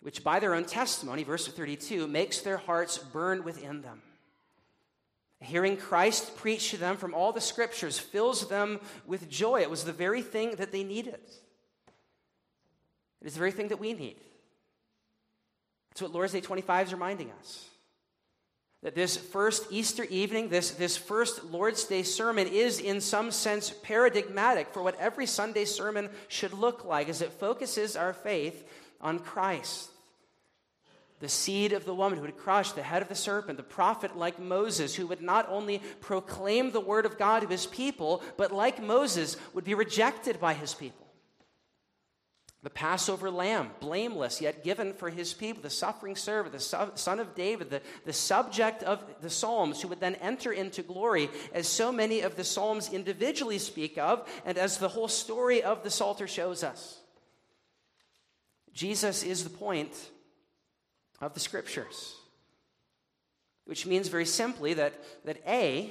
which 0.00 0.22
by 0.22 0.38
their 0.38 0.54
own 0.54 0.64
testimony, 0.64 1.24
verse 1.24 1.46
32, 1.46 2.06
makes 2.06 2.40
their 2.40 2.58
hearts 2.58 2.98
burn 2.98 3.44
within 3.44 3.82
them. 3.82 4.02
Hearing 5.40 5.76
Christ 5.76 6.36
preach 6.36 6.70
to 6.70 6.76
them 6.76 6.96
from 6.96 7.14
all 7.14 7.32
the 7.32 7.40
scriptures 7.40 7.98
fills 7.98 8.48
them 8.48 8.80
with 9.06 9.28
joy. 9.28 9.60
It 9.60 9.70
was 9.70 9.84
the 9.84 9.92
very 9.92 10.22
thing 10.22 10.56
that 10.56 10.72
they 10.72 10.82
needed. 10.82 11.18
It 13.20 13.26
is 13.26 13.34
the 13.34 13.38
very 13.38 13.52
thing 13.52 13.68
that 13.68 13.80
we 13.80 13.92
need. 13.92 14.16
That's 15.90 16.02
what 16.02 16.12
Lord's 16.12 16.32
Day 16.32 16.40
25 16.40 16.86
is 16.86 16.92
reminding 16.92 17.32
us 17.38 17.68
that 18.82 18.94
this 18.94 19.16
first 19.16 19.66
Easter 19.70 20.04
evening, 20.04 20.48
this, 20.48 20.70
this 20.72 20.96
first 20.96 21.44
Lord's 21.44 21.84
Day 21.84 22.02
sermon, 22.02 22.46
is 22.46 22.78
in 22.78 23.00
some 23.00 23.30
sense 23.30 23.74
paradigmatic 23.82 24.68
for 24.72 24.82
what 24.82 24.98
every 25.00 25.26
Sunday 25.26 25.64
sermon 25.64 26.08
should 26.28 26.52
look 26.52 26.84
like 26.84 27.08
as 27.08 27.20
it 27.20 27.32
focuses 27.32 27.96
our 27.96 28.12
faith 28.12 28.64
on 29.00 29.18
Christ. 29.18 29.90
The 31.20 31.28
seed 31.28 31.72
of 31.72 31.86
the 31.86 31.94
woman 31.94 32.18
who 32.18 32.24
would 32.26 32.36
crush 32.36 32.72
the 32.72 32.82
head 32.82 33.00
of 33.00 33.08
the 33.08 33.14
serpent, 33.14 33.56
the 33.56 33.62
prophet 33.62 34.16
like 34.16 34.38
Moses, 34.38 34.94
who 34.94 35.06
would 35.06 35.22
not 35.22 35.48
only 35.48 35.80
proclaim 36.00 36.70
the 36.70 36.80
word 36.80 37.06
of 37.06 37.16
God 37.16 37.40
to 37.40 37.48
his 37.48 37.66
people, 37.66 38.22
but 38.36 38.52
like 38.52 38.82
Moses, 38.82 39.36
would 39.54 39.64
be 39.64 39.74
rejected 39.74 40.38
by 40.38 40.52
his 40.52 40.74
people 40.74 41.06
the 42.66 42.70
Passover 42.70 43.30
lamb, 43.30 43.70
blameless, 43.78 44.40
yet 44.40 44.64
given 44.64 44.92
for 44.92 45.08
his 45.08 45.32
people, 45.32 45.62
the 45.62 45.70
suffering 45.70 46.16
servant, 46.16 46.52
the 46.52 46.90
son 46.96 47.20
of 47.20 47.32
David, 47.36 47.70
the, 47.70 47.80
the 48.04 48.12
subject 48.12 48.82
of 48.82 49.04
the 49.20 49.30
Psalms, 49.30 49.80
who 49.80 49.86
would 49.86 50.00
then 50.00 50.16
enter 50.16 50.52
into 50.52 50.82
glory, 50.82 51.30
as 51.54 51.68
so 51.68 51.92
many 51.92 52.22
of 52.22 52.34
the 52.34 52.42
Psalms 52.42 52.92
individually 52.92 53.60
speak 53.60 53.96
of, 53.98 54.28
and 54.44 54.58
as 54.58 54.78
the 54.78 54.88
whole 54.88 55.06
story 55.06 55.62
of 55.62 55.84
the 55.84 55.90
Psalter 55.90 56.26
shows 56.26 56.64
us. 56.64 56.98
Jesus 58.76 59.22
is 59.22 59.42
the 59.42 59.50
point 59.50 60.10
of 61.22 61.32
the 61.32 61.40
scriptures, 61.40 62.14
which 63.64 63.86
means 63.86 64.08
very 64.08 64.26
simply 64.26 64.74
that, 64.74 64.92
that 65.24 65.38
A, 65.48 65.90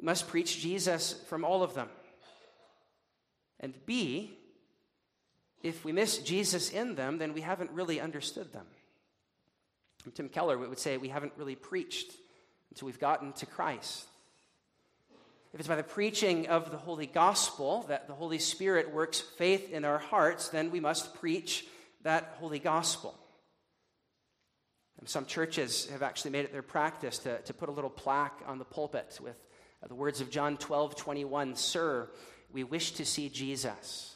must 0.00 0.26
preach 0.26 0.60
Jesus 0.60 1.12
from 1.28 1.44
all 1.44 1.62
of 1.62 1.74
them, 1.74 1.88
and 3.60 3.74
B, 3.84 4.32
if 5.62 5.84
we 5.84 5.92
miss 5.92 6.18
Jesus 6.18 6.70
in 6.70 6.94
them, 6.94 7.18
then 7.18 7.34
we 7.34 7.42
haven't 7.42 7.70
really 7.70 8.00
understood 8.00 8.52
them. 8.52 8.66
Tim 10.14 10.30
Keller 10.30 10.56
would 10.56 10.78
say 10.78 10.96
we 10.96 11.08
haven't 11.08 11.32
really 11.36 11.54
preached 11.54 12.12
until 12.70 12.86
we've 12.86 12.98
gotten 12.98 13.32
to 13.34 13.46
Christ. 13.46 14.06
If 15.52 15.60
it's 15.60 15.68
by 15.68 15.76
the 15.76 15.82
preaching 15.82 16.48
of 16.48 16.70
the 16.70 16.76
Holy 16.76 17.06
Gospel 17.06 17.84
that 17.88 18.08
the 18.08 18.14
Holy 18.14 18.38
Spirit 18.38 18.92
works 18.92 19.20
faith 19.20 19.70
in 19.70 19.84
our 19.84 19.98
hearts, 19.98 20.48
then 20.48 20.70
we 20.70 20.80
must 20.80 21.14
preach 21.14 21.66
that 22.04 22.36
Holy 22.38 22.58
Gospel. 22.58 23.18
And 25.00 25.08
some 25.08 25.26
churches 25.26 25.88
have 25.90 26.02
actually 26.02 26.30
made 26.30 26.44
it 26.44 26.52
their 26.52 26.62
practice 26.62 27.18
to, 27.20 27.38
to 27.42 27.52
put 27.52 27.68
a 27.68 27.72
little 27.72 27.90
plaque 27.90 28.40
on 28.46 28.58
the 28.58 28.64
pulpit 28.64 29.18
with 29.20 29.36
uh, 29.82 29.88
the 29.88 29.94
words 29.94 30.20
of 30.20 30.30
John 30.30 30.56
12 30.56 30.96
21 30.96 31.56
Sir, 31.56 32.08
we 32.52 32.64
wish 32.64 32.92
to 32.92 33.04
see 33.04 33.28
Jesus. 33.28 34.14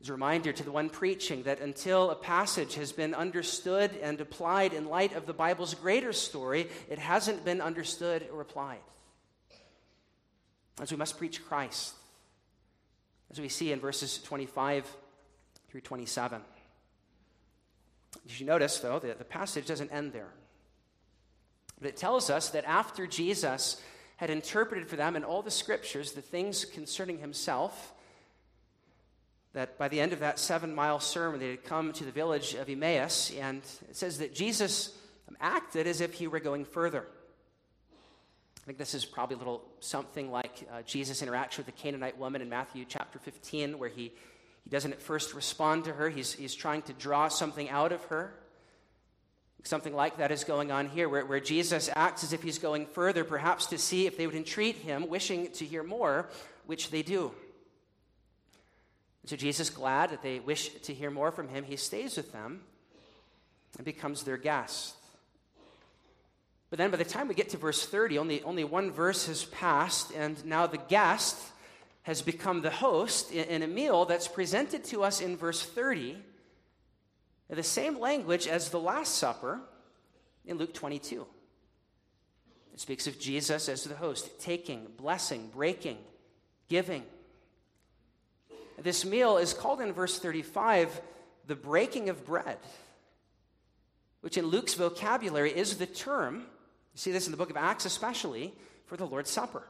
As 0.00 0.08
a 0.08 0.12
reminder 0.12 0.52
to 0.52 0.64
the 0.64 0.72
one 0.72 0.88
preaching 0.88 1.44
that 1.44 1.60
until 1.60 2.10
a 2.10 2.16
passage 2.16 2.74
has 2.74 2.92
been 2.92 3.14
understood 3.14 3.92
and 4.02 4.20
applied 4.20 4.72
in 4.72 4.86
light 4.86 5.14
of 5.14 5.26
the 5.26 5.32
Bible's 5.32 5.74
greater 5.74 6.12
story, 6.12 6.68
it 6.88 6.98
hasn't 6.98 7.44
been 7.44 7.60
understood 7.60 8.26
or 8.32 8.40
applied. 8.40 8.80
As 10.80 10.90
we 10.90 10.96
must 10.96 11.18
preach 11.18 11.44
Christ, 11.44 11.94
as 13.30 13.40
we 13.40 13.48
see 13.48 13.70
in 13.70 13.78
verses 13.78 14.20
25 14.22 14.90
through 15.72 15.80
27. 15.80 16.42
Did 18.26 18.40
you 18.40 18.44
notice, 18.44 18.78
though, 18.78 18.98
that 18.98 19.18
the 19.18 19.24
passage 19.24 19.66
doesn't 19.66 19.90
end 19.90 20.12
there? 20.12 20.28
But 21.80 21.88
it 21.88 21.96
tells 21.96 22.28
us 22.28 22.50
that 22.50 22.66
after 22.66 23.06
Jesus 23.06 23.80
had 24.16 24.28
interpreted 24.28 24.86
for 24.86 24.96
them 24.96 25.16
in 25.16 25.24
all 25.24 25.40
the 25.40 25.50
scriptures 25.50 26.12
the 26.12 26.20
things 26.20 26.66
concerning 26.66 27.18
himself, 27.18 27.94
that 29.54 29.78
by 29.78 29.88
the 29.88 29.98
end 29.98 30.12
of 30.12 30.20
that 30.20 30.38
seven 30.38 30.74
mile 30.74 31.00
sermon, 31.00 31.40
they 31.40 31.50
had 31.50 31.64
come 31.64 31.94
to 31.94 32.04
the 32.04 32.12
village 32.12 32.54
of 32.54 32.68
Emmaus, 32.68 33.32
and 33.40 33.62
it 33.88 33.96
says 33.96 34.18
that 34.18 34.34
Jesus 34.34 34.94
acted 35.40 35.86
as 35.86 36.02
if 36.02 36.12
he 36.12 36.26
were 36.26 36.38
going 36.38 36.66
further. 36.66 37.06
I 38.62 38.64
think 38.66 38.78
this 38.78 38.94
is 38.94 39.04
probably 39.04 39.36
a 39.36 39.38
little 39.38 39.64
something 39.80 40.30
like 40.30 40.68
uh, 40.72 40.82
Jesus' 40.82 41.22
interaction 41.22 41.64
with 41.64 41.74
the 41.74 41.82
Canaanite 41.82 42.16
woman 42.18 42.42
in 42.42 42.48
Matthew 42.48 42.84
chapter 42.86 43.18
15, 43.18 43.78
where 43.78 43.88
he, 43.88 44.12
he 44.64 44.70
doesn't 44.70 44.92
at 44.92 45.02
first 45.02 45.34
respond 45.34 45.84
to 45.84 45.92
her. 45.92 46.08
He's, 46.08 46.32
he's 46.32 46.54
trying 46.54 46.82
to 46.82 46.92
draw 46.92 47.28
something 47.28 47.68
out 47.68 47.92
of 47.92 48.02
her. 48.04 48.34
Something 49.64 49.94
like 49.94 50.16
that 50.16 50.32
is 50.32 50.42
going 50.42 50.72
on 50.72 50.88
here, 50.88 51.08
where, 51.08 51.24
where 51.24 51.38
Jesus 51.38 51.88
acts 51.94 52.24
as 52.24 52.32
if 52.32 52.42
he's 52.42 52.58
going 52.58 52.86
further, 52.86 53.22
perhaps 53.22 53.66
to 53.66 53.78
see 53.78 54.06
if 54.06 54.16
they 54.16 54.26
would 54.26 54.34
entreat 54.34 54.76
him, 54.76 55.08
wishing 55.08 55.52
to 55.52 55.64
hear 55.64 55.84
more, 55.84 56.28
which 56.66 56.90
they 56.90 57.02
do. 57.02 57.32
so 59.24 59.36
Jesus, 59.36 59.70
glad 59.70 60.10
that 60.10 60.22
they 60.22 60.40
wish 60.40 60.70
to 60.80 60.92
hear 60.92 61.12
more 61.12 61.30
from 61.30 61.48
him, 61.48 61.62
he 61.62 61.76
stays 61.76 62.16
with 62.16 62.32
them 62.32 62.62
and 63.76 63.84
becomes 63.84 64.24
their 64.24 64.36
guest. 64.36 64.96
But 66.68 66.78
then 66.78 66.90
by 66.90 66.96
the 66.96 67.04
time 67.04 67.28
we 67.28 67.34
get 67.34 67.50
to 67.50 67.56
verse 67.56 67.86
30, 67.86 68.18
only, 68.18 68.42
only 68.42 68.64
one 68.64 68.90
verse 68.90 69.26
has 69.26 69.44
passed, 69.44 70.10
and 70.12 70.44
now 70.44 70.66
the 70.66 70.78
guest 70.78 71.36
has 72.02 72.22
become 72.22 72.62
the 72.62 72.70
host 72.70 73.32
in, 73.32 73.62
a 73.62 73.66
meal 73.66 74.04
that's 74.04 74.28
presented 74.28 74.84
to 74.84 75.02
us 75.02 75.20
in 75.20 75.36
verse 75.36 75.62
30 75.62 76.16
in 77.48 77.56
the 77.56 77.62
same 77.62 77.98
language 77.98 78.46
as 78.46 78.70
the 78.70 78.80
Last 78.80 79.16
Supper 79.16 79.60
in 80.44 80.58
Luke 80.58 80.74
22. 80.74 81.26
It 82.74 82.80
speaks 82.80 83.06
of 83.06 83.20
Jesus 83.20 83.68
as 83.68 83.84
the 83.84 83.94
host, 83.94 84.40
taking, 84.40 84.86
blessing, 84.96 85.50
breaking, 85.52 85.98
giving. 86.68 87.04
This 88.82 89.04
meal 89.04 89.36
is 89.36 89.52
called 89.52 89.80
in 89.80 89.92
verse 89.92 90.18
35 90.18 91.00
the 91.46 91.54
breaking 91.54 92.08
of 92.08 92.24
bread, 92.24 92.58
which 94.22 94.38
in 94.38 94.46
Luke's 94.46 94.74
vocabulary 94.74 95.50
is 95.50 95.76
the 95.76 95.86
term 95.86 96.46
you 96.94 96.98
see 96.98 97.12
this 97.12 97.26
in 97.26 97.30
the 97.30 97.38
book 97.38 97.50
of 97.50 97.56
Acts, 97.56 97.84
especially 97.84 98.52
for 98.86 98.96
the 98.96 99.06
Lord's 99.06 99.30
Supper. 99.30 99.62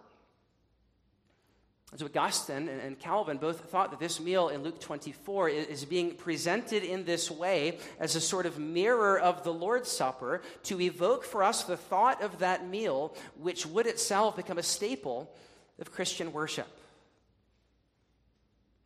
So 1.96 2.06
Augustine 2.06 2.70
and 2.70 2.98
Calvin 2.98 3.36
both 3.36 3.68
thought 3.70 3.90
that 3.90 4.00
this 4.00 4.18
meal 4.18 4.48
in 4.48 4.62
Luke 4.62 4.80
24 4.80 5.50
is 5.50 5.84
being 5.84 6.14
presented 6.14 6.84
in 6.84 7.04
this 7.04 7.30
way 7.30 7.78
as 8.00 8.16
a 8.16 8.20
sort 8.20 8.46
of 8.46 8.58
mirror 8.58 9.18
of 9.18 9.44
the 9.44 9.52
Lord's 9.52 9.90
Supper 9.90 10.40
to 10.64 10.80
evoke 10.80 11.22
for 11.22 11.42
us 11.42 11.64
the 11.64 11.76
thought 11.76 12.22
of 12.22 12.38
that 12.38 12.66
meal, 12.66 13.14
which 13.38 13.66
would 13.66 13.86
itself 13.86 14.36
become 14.36 14.56
a 14.56 14.62
staple 14.62 15.30
of 15.78 15.92
Christian 15.92 16.32
worship. 16.32 16.68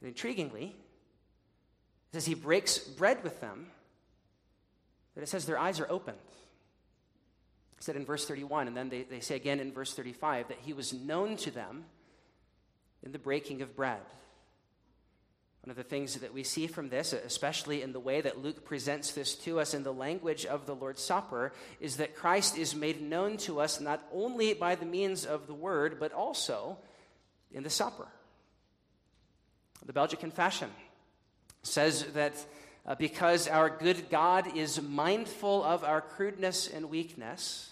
And 0.02 0.12
intriguingly, 0.12 0.72
as 2.12 2.26
he 2.26 2.34
breaks 2.34 2.78
bread 2.78 3.22
with 3.22 3.40
them, 3.40 3.68
that 5.14 5.22
it 5.22 5.28
says 5.28 5.46
their 5.46 5.58
eyes 5.58 5.78
are 5.78 5.90
opened 5.90 6.18
said 7.86 7.94
in 7.94 8.04
verse 8.04 8.26
31, 8.26 8.66
and 8.66 8.76
then 8.76 8.88
they, 8.88 9.02
they 9.02 9.20
say 9.20 9.36
again 9.36 9.60
in 9.60 9.70
verse 9.70 9.94
35 9.94 10.48
that 10.48 10.58
he 10.62 10.72
was 10.72 10.92
known 10.92 11.36
to 11.36 11.52
them 11.52 11.84
in 13.06 13.12
the 13.12 13.18
breaking 13.20 13.62
of 13.62 13.76
bread. 13.76 14.00
One 15.62 15.70
of 15.70 15.76
the 15.76 15.84
things 15.84 16.16
that 16.16 16.34
we 16.34 16.42
see 16.42 16.66
from 16.66 16.88
this, 16.88 17.12
especially 17.12 17.80
in 17.82 17.92
the 17.92 18.00
way 18.00 18.20
that 18.20 18.42
Luke 18.42 18.64
presents 18.64 19.12
this 19.12 19.36
to 19.36 19.60
us 19.60 19.74
in 19.74 19.84
the 19.84 19.92
language 19.92 20.44
of 20.44 20.66
the 20.66 20.74
Lord's 20.74 21.02
Supper, 21.02 21.52
is 21.80 21.98
that 21.98 22.16
Christ 22.16 22.58
is 22.58 22.74
made 22.74 23.00
known 23.00 23.36
to 23.38 23.60
us 23.60 23.80
not 23.80 24.02
only 24.12 24.54
by 24.54 24.74
the 24.74 24.86
means 24.86 25.24
of 25.24 25.46
the 25.46 25.54
Word, 25.54 25.98
but 26.00 26.12
also 26.12 26.78
in 27.52 27.62
the 27.62 27.70
supper. 27.70 28.08
The 29.86 29.92
Belgic 29.92 30.18
Confession 30.18 30.70
says 31.62 32.06
that 32.14 32.34
uh, 32.84 32.96
because 32.96 33.46
our 33.46 33.70
good 33.70 34.10
God 34.10 34.56
is 34.56 34.82
mindful 34.82 35.62
of 35.62 35.84
our 35.84 36.00
crudeness 36.00 36.66
and 36.66 36.90
weakness. 36.90 37.70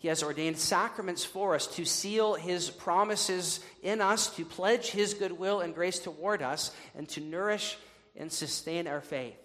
He 0.00 0.08
has 0.08 0.24
ordained 0.24 0.58
sacraments 0.58 1.24
for 1.24 1.54
us 1.54 1.68
to 1.76 1.84
seal 1.84 2.34
his 2.34 2.70
promises 2.70 3.60
in 3.82 4.00
us, 4.00 4.34
to 4.34 4.44
pledge 4.44 4.90
his 4.90 5.14
goodwill 5.14 5.60
and 5.60 5.74
grace 5.74 6.00
toward 6.00 6.42
us, 6.42 6.72
and 6.96 7.08
to 7.10 7.20
nourish 7.20 7.78
and 8.16 8.32
sustain 8.32 8.88
our 8.88 9.00
faith. 9.00 9.38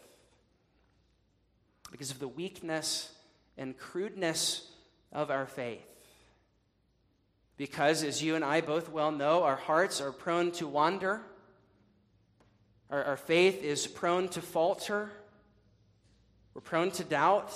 Because 1.92 2.10
of 2.10 2.18
the 2.18 2.28
weakness 2.28 3.12
and 3.58 3.78
crudeness 3.78 4.68
of 5.12 5.30
our 5.30 5.46
faith. 5.46 5.86
Because, 7.58 8.02
as 8.02 8.24
you 8.24 8.36
and 8.36 8.44
I 8.44 8.62
both 8.62 8.90
well 8.90 9.12
know, 9.12 9.44
our 9.44 9.56
hearts 9.56 10.02
are 10.02 10.12
prone 10.12 10.52
to 10.54 10.68
wander 10.68 11.22
our, 12.90 13.04
our 13.04 13.18
faith 13.18 13.64
is 13.64 13.88
prone 13.88 14.28
to 14.30 14.42
falter, 14.42 15.12
we're 16.54 16.62
prone 16.62 16.92
to 16.92 17.04
doubt. 17.04 17.52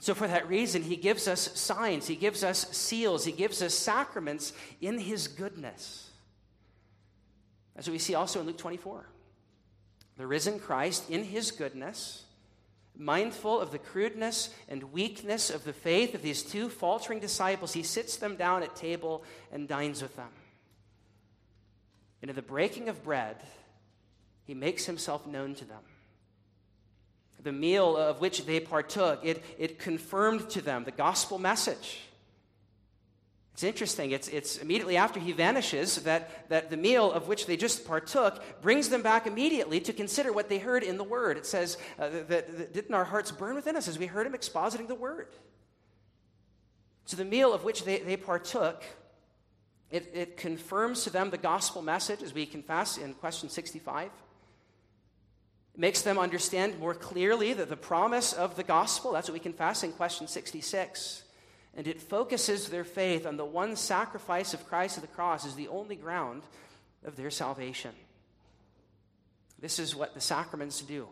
So, 0.00 0.14
for 0.14 0.26
that 0.26 0.48
reason, 0.48 0.82
he 0.82 0.96
gives 0.96 1.28
us 1.28 1.60
signs, 1.60 2.06
he 2.06 2.16
gives 2.16 2.42
us 2.42 2.66
seals, 2.74 3.24
he 3.24 3.32
gives 3.32 3.60
us 3.62 3.74
sacraments 3.74 4.54
in 4.80 4.98
his 4.98 5.28
goodness. 5.28 6.08
As 7.76 7.88
we 7.88 7.98
see 7.98 8.14
also 8.14 8.40
in 8.40 8.46
Luke 8.46 8.58
24. 8.58 9.06
The 10.16 10.26
risen 10.26 10.58
Christ, 10.58 11.08
in 11.10 11.24
his 11.24 11.50
goodness, 11.50 12.24
mindful 12.96 13.60
of 13.60 13.72
the 13.72 13.78
crudeness 13.78 14.50
and 14.68 14.92
weakness 14.92 15.50
of 15.50 15.64
the 15.64 15.72
faith 15.72 16.14
of 16.14 16.22
these 16.22 16.42
two 16.42 16.68
faltering 16.68 17.20
disciples, 17.20 17.72
he 17.72 17.82
sits 17.82 18.16
them 18.16 18.36
down 18.36 18.62
at 18.62 18.76
table 18.76 19.22
and 19.52 19.68
dines 19.68 20.02
with 20.02 20.16
them. 20.16 20.28
And 22.22 22.30
in 22.30 22.36
the 22.36 22.42
breaking 22.42 22.88
of 22.88 23.02
bread, 23.02 23.36
he 24.46 24.54
makes 24.54 24.84
himself 24.84 25.26
known 25.26 25.54
to 25.56 25.64
them. 25.64 25.80
The 27.42 27.52
meal 27.52 27.96
of 27.96 28.20
which 28.20 28.44
they 28.44 28.60
partook, 28.60 29.24
it, 29.24 29.42
it 29.58 29.78
confirmed 29.78 30.50
to 30.50 30.60
them 30.60 30.84
the 30.84 30.90
gospel 30.90 31.38
message. 31.38 32.00
It's 33.60 33.64
interesting. 33.66 34.12
It's, 34.12 34.28
it's 34.28 34.56
immediately 34.56 34.96
after 34.96 35.20
he 35.20 35.32
vanishes 35.32 35.96
that, 36.04 36.48
that 36.48 36.70
the 36.70 36.78
meal 36.78 37.12
of 37.12 37.28
which 37.28 37.44
they 37.44 37.58
just 37.58 37.86
partook 37.86 38.42
brings 38.62 38.88
them 38.88 39.02
back 39.02 39.26
immediately 39.26 39.80
to 39.80 39.92
consider 39.92 40.32
what 40.32 40.48
they 40.48 40.58
heard 40.58 40.82
in 40.82 40.96
the 40.96 41.04
Word. 41.04 41.36
It 41.36 41.44
says, 41.44 41.76
uh, 41.98 42.08
that, 42.08 42.28
that, 42.28 42.72
didn't 42.72 42.94
our 42.94 43.04
hearts 43.04 43.30
burn 43.30 43.54
within 43.54 43.76
us 43.76 43.86
as 43.86 43.98
we 43.98 44.06
heard 44.06 44.26
him 44.26 44.32
expositing 44.32 44.88
the 44.88 44.94
Word? 44.94 45.28
So 47.04 47.18
the 47.18 47.24
meal 47.26 47.52
of 47.52 47.64
which 47.64 47.84
they, 47.84 47.98
they 47.98 48.16
partook, 48.16 48.82
it, 49.90 50.10
it 50.14 50.36
confirms 50.38 51.04
to 51.04 51.10
them 51.10 51.28
the 51.28 51.36
gospel 51.36 51.82
message, 51.82 52.22
as 52.22 52.32
we 52.32 52.46
confess 52.46 52.96
in 52.96 53.12
question 53.12 53.50
65. 53.50 54.10
Makes 55.80 56.02
them 56.02 56.18
understand 56.18 56.78
more 56.78 56.92
clearly 56.92 57.54
that 57.54 57.70
the 57.70 57.76
promise 57.76 58.34
of 58.34 58.54
the 58.54 58.62
gospel, 58.62 59.12
that's 59.12 59.28
what 59.28 59.32
we 59.32 59.40
confess 59.40 59.82
in 59.82 59.92
question 59.92 60.28
66. 60.28 61.22
And 61.74 61.88
it 61.88 62.02
focuses 62.02 62.68
their 62.68 62.84
faith 62.84 63.24
on 63.24 63.38
the 63.38 63.46
one 63.46 63.76
sacrifice 63.76 64.52
of 64.52 64.66
Christ 64.66 64.98
at 64.98 65.00
the 65.00 65.08
cross 65.08 65.46
as 65.46 65.54
the 65.54 65.68
only 65.68 65.96
ground 65.96 66.42
of 67.02 67.16
their 67.16 67.30
salvation. 67.30 67.92
This 69.58 69.78
is 69.78 69.96
what 69.96 70.12
the 70.12 70.20
sacraments 70.20 70.82
do. 70.82 71.08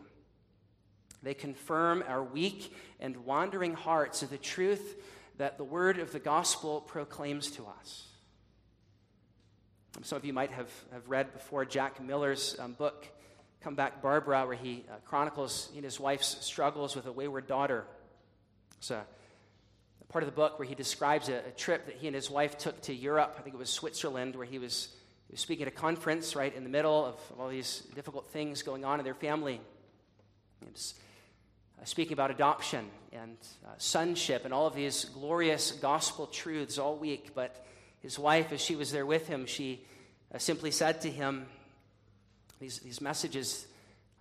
They 1.23 1.33
confirm 1.33 2.03
our 2.07 2.23
weak 2.23 2.71
and 2.99 3.25
wandering 3.25 3.73
hearts 3.73 4.21
of 4.21 4.29
the 4.29 4.37
truth 4.37 5.01
that 5.39 5.57
the 5.57 5.63
word 5.63 5.97
of 5.97 6.11
the 6.11 6.19
gospel 6.19 6.81
proclaims 6.81 7.49
to 7.53 7.65
us. 7.79 8.05
Some 10.03 10.17
of 10.17 10.25
you 10.25 10.33
might 10.33 10.51
have, 10.51 10.69
have 10.93 11.09
read 11.09 11.33
before 11.33 11.65
Jack 11.65 11.99
Miller's 11.99 12.55
um, 12.59 12.73
book, 12.73 13.07
Come 13.61 13.75
Back 13.75 14.01
Barbara, 14.01 14.45
where 14.45 14.55
he 14.55 14.85
uh, 14.89 14.95
chronicles 15.05 15.69
his 15.75 15.99
wife's 15.99 16.37
struggles 16.45 16.95
with 16.95 17.07
a 17.07 17.11
wayward 17.11 17.45
daughter. 17.45 17.83
It's 18.77 18.89
a, 18.89 19.03
a 20.01 20.05
part 20.05 20.23
of 20.23 20.29
the 20.29 20.35
book 20.35 20.57
where 20.57 20.67
he 20.67 20.75
describes 20.75 21.27
a, 21.27 21.39
a, 21.39 21.51
trip 21.57 21.85
that 21.87 21.95
he 21.95 22.07
and 22.07 22.15
his 22.15 22.31
wife 22.31 22.57
took 22.57 22.81
to 22.83 22.93
Europe. 22.93 23.35
I 23.37 23.41
think 23.41 23.53
it 23.53 23.59
was 23.59 23.69
Switzerland, 23.69 24.37
where 24.37 24.45
he 24.45 24.59
was, 24.59 24.87
he 25.27 25.33
was 25.33 25.41
speaking 25.41 25.63
at 25.63 25.67
a 25.67 25.75
conference 25.75 26.37
right 26.37 26.55
in 26.55 26.63
the 26.63 26.69
middle 26.69 27.05
of, 27.05 27.15
of 27.31 27.41
all 27.41 27.49
these 27.49 27.83
difficult 27.95 28.31
things 28.31 28.63
going 28.63 28.85
on 28.85 28.99
in 28.99 29.03
their 29.03 29.13
family. 29.13 29.59
He 30.61 30.71
was 30.71 30.93
uh, 31.81 31.83
speaking 31.83 32.13
about 32.13 32.31
adoption 32.31 32.85
and 33.11 33.35
uh, 33.65 33.71
sonship 33.77 34.45
and 34.45 34.53
all 34.53 34.67
of 34.67 34.73
these 34.73 35.03
glorious 35.03 35.73
gospel 35.73 36.27
truths 36.27 36.77
all 36.77 36.95
week. 36.95 37.31
But 37.35 37.65
his 38.01 38.17
wife, 38.17 38.53
as 38.53 38.61
she 38.61 38.77
was 38.77 38.93
there 38.93 39.05
with 39.05 39.27
him, 39.27 39.45
she 39.45 39.83
uh, 40.33 40.37
simply 40.37 40.71
said 40.71 41.01
to 41.01 41.11
him, 41.11 41.45
these, 42.59 42.79
these 42.79 43.01
messages 43.01 43.65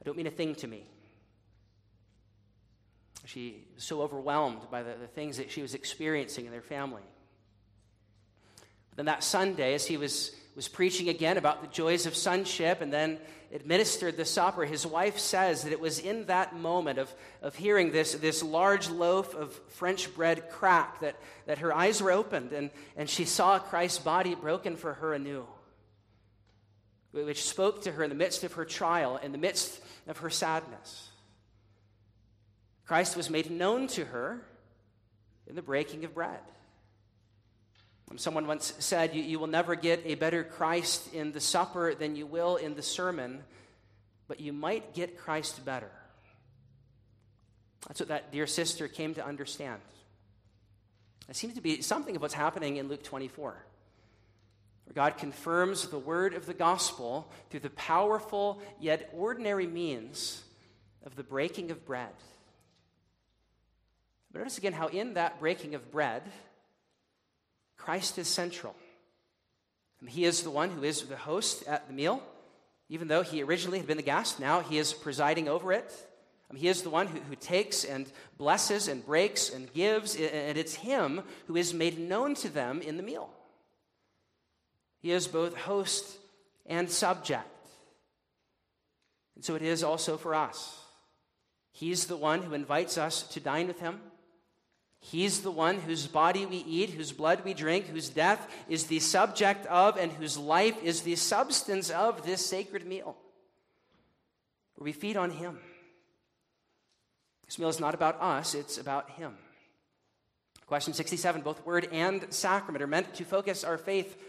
I 0.01 0.05
don't 0.05 0.17
mean 0.17 0.27
a 0.27 0.31
thing 0.31 0.55
to 0.57 0.67
me. 0.67 0.85
She 3.25 3.65
was 3.75 3.85
so 3.85 4.01
overwhelmed 4.01 4.71
by 4.71 4.83
the, 4.83 4.95
the 4.99 5.07
things 5.07 5.37
that 5.37 5.51
she 5.51 5.61
was 5.61 5.75
experiencing 5.75 6.47
in 6.47 6.53
their 6.53 6.63
family. 6.63 7.03
But 8.91 8.97
then 8.97 9.07
that 9.07 9.23
Sunday, 9.23 9.75
as 9.75 9.87
he 9.87 9.97
was, 9.97 10.35
was 10.57 10.69
preaching 10.69 11.09
again 11.09 11.37
about 11.37 11.61
the 11.61 11.69
joys 11.69 12.07
of 12.07 12.17
sonship 12.17 12.81
and 12.81 12.93
then 12.93 13.19
administered 13.53 14.17
the 14.17 14.25
supper, 14.25 14.65
his 14.65 14.87
wife 14.87 15.19
says 15.19 15.65
that 15.65 15.73
it 15.73 15.81
was 15.81 15.99
in 15.99 16.27
that 16.27 16.57
moment 16.57 16.99
of, 16.99 17.13
of 17.43 17.55
hearing 17.55 17.93
this, 17.93 18.13
this 18.15 18.43
large 18.43 18.89
loaf 18.89 19.35
of 19.35 19.53
French 19.69 20.15
bread 20.15 20.49
crack 20.49 21.01
that, 21.01 21.17
that 21.47 21.59
her 21.59 21.75
eyes 21.75 22.03
were 22.03 22.13
opened 22.13 22.53
and, 22.53 22.71
and 22.97 23.11
she 23.11 23.25
saw 23.25 23.59
Christ's 23.59 23.99
body 23.99 24.35
broken 24.35 24.77
for 24.77 24.95
her 24.95 25.13
anew 25.13 25.47
which 27.13 27.45
spoke 27.45 27.83
to 27.83 27.93
her 27.93 28.03
in 28.03 28.11
the 28.11 28.17
midst 28.17 28.45
of 28.45 28.55
her 28.55 28.65
trial, 28.65 29.17
in 29.17 29.33
the 29.33 29.39
midst 29.39 29.81
of 30.07 30.19
her 30.19 30.31
sadness. 30.31 31.09
Christ 32.87 33.17
was 33.17 33.29
made 33.31 33.51
known 33.51 33.87
to 33.89 34.05
her 34.07 34.41
in 35.47 35.55
the 35.55 35.63
breaking 35.63 36.05
of 36.05 36.15
bread. 36.15 36.41
Um, 38.11 38.19
someone 38.19 38.47
once 38.47 38.73
said, 38.79 39.15
you, 39.15 39.23
you 39.23 39.39
will 39.39 39.47
never 39.47 39.75
get 39.75 40.03
a 40.07 40.15
better 40.15 40.43
Christ 40.43 41.13
in 41.13 41.33
the 41.33 41.41
supper 41.41 41.95
than 41.95 42.17
you 42.17 42.27
will 42.27 42.57
in 42.57 42.75
the 42.75 42.83
sermon, 42.83 43.43
but 44.27 44.41
you 44.41 44.53
might 44.53 44.95
get 44.95 45.19
Christ 45.19 45.65
better. 45.65 45.91
That's 47.87 48.01
what 48.01 48.09
that 48.09 48.33
dear 48.33 48.47
sister 48.47 48.89
came 48.89 49.15
to 49.15 49.25
understand. 49.25 49.81
It 51.29 51.37
seems 51.37 51.55
to 51.55 51.61
be 51.61 51.83
something 51.83 52.17
of 52.17 52.23
what's 52.23 52.35
happening 52.35 52.79
in 52.79 52.89
Luke 52.89 53.03
24, 53.03 53.63
where 54.89 54.95
God 54.95 55.19
confirms 55.19 55.89
the 55.89 55.99
word 55.99 56.33
of 56.33 56.47
the 56.47 56.55
gospel 56.55 57.31
through 57.51 57.61
the 57.61 57.71
powerful 57.71 58.63
yet 58.81 59.11
ordinary 59.15 59.67
means 59.67 60.43
of 61.05 61.15
the 61.15 61.23
breaking 61.23 61.71
of 61.71 61.85
bread. 61.85 62.15
But 64.33 64.39
notice 64.39 64.57
again 64.57 64.73
how 64.73 64.87
in 64.87 65.15
that 65.15 65.41
breaking 65.41 65.75
of 65.75 65.91
bread, 65.91 66.23
Christ 67.77 68.17
is 68.17 68.29
central. 68.29 68.75
He 70.07 70.25
is 70.25 70.43
the 70.43 70.51
one 70.51 70.71
who 70.71 70.83
is 70.85 71.03
the 71.03 71.17
host 71.17 71.67
at 71.67 71.87
the 71.87 71.93
meal. 71.93 72.23
Even 72.89 73.09
though 73.09 73.23
he 73.23 73.43
originally 73.43 73.79
had 73.79 73.87
been 73.87 73.99
the 73.99 74.03
guest, 74.03 74.41
now 74.41 74.61
he 74.61 74.79
is 74.79 74.95
presiding 74.95 75.49
over 75.49 75.71
it. 75.71 75.93
he 76.57 76.69
is 76.69 76.81
the 76.81 76.89
one 76.89 77.09
who, 77.09 77.21
who 77.21 77.37
takes 77.37 77.85
and 77.85 78.11
blesses 78.39 78.89
and 78.89 79.05
breaks 79.05 79.51
and 79.51 79.71
gives, 79.75 80.15
and 80.15 80.57
it's 80.57 80.77
him 80.77 81.21
who 81.47 81.57
is 81.57 81.75
made 81.75 81.99
known 81.99 82.35
to 82.37 82.49
them 82.49 82.81
in 82.81 82.97
the 82.97 83.03
meal. 83.03 83.29
He 85.01 85.13
is 85.13 85.29
both 85.29 85.57
host 85.57 86.19
and 86.67 86.91
subject. 86.91 87.47
And 89.37 89.45
so 89.45 89.55
it 89.55 89.63
is 89.63 89.85
also 89.85 90.17
for 90.17 90.35
us. 90.35 90.79
He's 91.71 92.07
the 92.07 92.17
one 92.17 92.43
who 92.43 92.55
invites 92.55 92.99
us 92.99 93.23
to 93.29 93.41
dine 93.41 93.69
with 93.69 93.79
him. 93.81 94.01
He's 95.01 95.43
the 95.43 95.51
one 95.53 95.79
whose 95.79 96.09
body 96.09 96.45
we 96.45 96.57
eat, 96.57 96.91
whose 96.91 97.13
blood 97.13 97.45
we 97.45 97.55
drink, 97.55 97.87
whose 97.87 98.09
death 98.09 98.53
is 98.69 98.87
the 98.87 98.99
subject 98.99 99.65
of, 99.67 99.97
and 99.97 100.11
whose 100.11 100.37
life 100.37 100.83
is 100.83 101.03
the 101.03 101.15
substance 101.15 101.89
of 101.91 102.27
this 102.27 102.45
sacred 102.45 102.85
meal. 102.85 103.17
Where 104.75 104.85
we 104.85 104.93
feed 104.93 105.17
on 105.17 105.31
Him. 105.31 105.61
This 107.47 107.61
meal 107.61 107.69
is 107.69 107.81
not 107.81 107.95
about 107.95 108.21
us, 108.21 108.55
it's 108.55 108.77
about 108.77 109.11
Him. 109.11 109.37
Question 110.67 110.93
67 110.93 111.43
both 111.43 111.65
word 111.65 111.89
and 111.93 112.27
sacrament 112.31 112.83
are 112.83 112.89
meant 112.89 113.15
to 113.15 113.25
focus 113.25 113.65
our 113.65 113.79
faith 113.79 114.21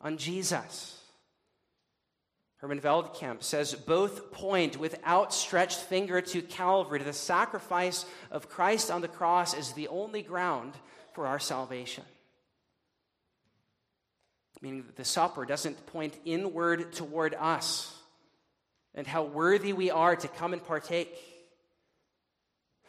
on 0.00 0.16
Jesus. 0.16 0.96
Herman 2.58 2.80
Veldkamp 2.80 3.42
says 3.42 3.74
both 3.74 4.32
point 4.32 4.78
with 4.78 4.98
outstretched 5.06 5.78
finger 5.78 6.20
to 6.20 6.42
Calvary, 6.42 6.98
to 6.98 7.04
the 7.04 7.12
sacrifice 7.12 8.06
of 8.30 8.48
Christ 8.48 8.90
on 8.90 9.02
the 9.02 9.08
cross 9.08 9.54
is 9.54 9.72
the 9.72 9.88
only 9.88 10.22
ground 10.22 10.72
for 11.12 11.26
our 11.26 11.38
salvation. 11.38 12.04
Meaning 14.62 14.84
that 14.86 14.96
the 14.96 15.04
supper 15.04 15.44
doesn't 15.44 15.86
point 15.86 16.14
inward 16.24 16.92
toward 16.92 17.34
us 17.34 17.94
and 18.94 19.06
how 19.06 19.24
worthy 19.24 19.74
we 19.74 19.90
are 19.90 20.16
to 20.16 20.28
come 20.28 20.54
and 20.54 20.64
partake. 20.64 21.14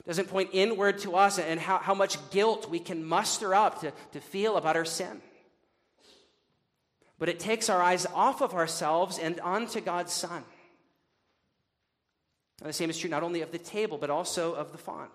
Doesn't 0.06 0.30
point 0.30 0.52
inward 0.54 1.00
to 1.00 1.18
us 1.18 1.38
and 1.38 1.60
how, 1.60 1.80
how 1.80 1.94
much 1.94 2.18
guilt 2.32 2.70
we 2.70 2.80
can 2.80 3.04
muster 3.04 3.54
up 3.54 3.82
to, 3.82 3.92
to 4.14 4.22
feel 4.22 4.56
about 4.56 4.78
our 4.78 4.86
sin 4.86 5.22
but 7.20 7.30
it 7.30 7.40
takes 7.40 7.70
our 7.70 7.82
eyes 7.82 8.06
off 8.14 8.42
of 8.42 8.54
ourselves 8.54 9.18
and 9.18 9.40
onto 9.40 9.82
God's 9.82 10.14
Son. 10.14 10.44
And 12.62 12.70
the 12.70 12.74
same 12.74 12.90
is 12.90 12.98
true 12.98 13.10
not 13.10 13.24
only 13.24 13.42
of 13.42 13.52
the 13.52 13.58
table, 13.58 13.98
but 13.98 14.10
also 14.10 14.54
of 14.54 14.72
the 14.72 14.78
font. 14.78 15.12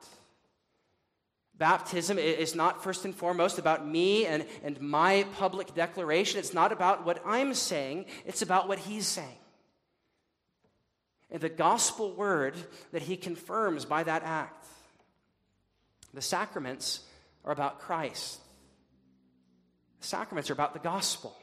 Baptism 1.58 2.18
is 2.18 2.54
not 2.54 2.82
first 2.82 3.04
and 3.04 3.14
foremost 3.14 3.58
about 3.58 3.86
me 3.86 4.26
and, 4.26 4.46
and 4.64 4.80
my 4.80 5.26
public 5.36 5.74
declaration. 5.74 6.38
It's 6.38 6.54
not 6.54 6.72
about 6.72 7.04
what 7.04 7.22
I'm 7.26 7.54
saying, 7.54 8.06
it's 8.24 8.42
about 8.42 8.68
what 8.68 8.78
He's 8.78 9.06
saying. 9.06 9.38
And 11.30 11.40
the 11.40 11.48
gospel 11.48 12.12
word 12.12 12.54
that 12.92 13.02
He 13.02 13.16
confirms 13.16 13.84
by 13.84 14.02
that 14.02 14.22
act. 14.22 14.66
The 16.14 16.22
sacraments 16.22 17.00
are 17.44 17.52
about 17.52 17.80
Christ, 17.80 18.40
the 20.00 20.06
sacraments 20.06 20.50
are 20.50 20.54
about 20.54 20.72
the 20.74 20.80
gospel. 20.80 21.36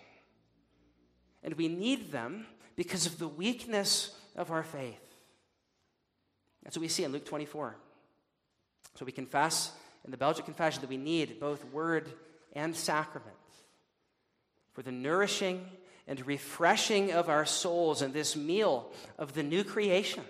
And 1.44 1.54
we 1.56 1.68
need 1.68 2.12
them 2.12 2.46
because 2.76 3.06
of 3.06 3.20
the 3.20 3.28
weakness 3.28 4.12
of 4.36 4.52
our 4.52 4.64
faith. 4.64 5.02
That's 6.64 6.78
what 6.78 6.82
we 6.82 6.88
see 6.88 7.04
in 7.04 7.12
Luke 7.12 7.26
24. 7.26 7.76
So 8.96 9.06
we 9.06 9.12
confess 9.12 9.72
in 10.06 10.12
the 10.12 10.18
Belgic 10.18 10.46
Confession 10.46 10.82
that 10.82 10.90
we 10.90 10.98
need 10.98 11.40
both 11.40 11.64
word 11.66 12.12
and 12.54 12.76
sacrament 12.76 13.36
for 14.74 14.82
the 14.82 14.92
nourishing 14.92 15.66
and 16.08 16.26
refreshing 16.26 17.12
of 17.12 17.30
our 17.30 17.46
souls 17.46 18.02
in 18.02 18.12
this 18.12 18.36
meal 18.36 18.92
of 19.18 19.34
the 19.34 19.44
new 19.44 19.64
creation. 19.64 20.24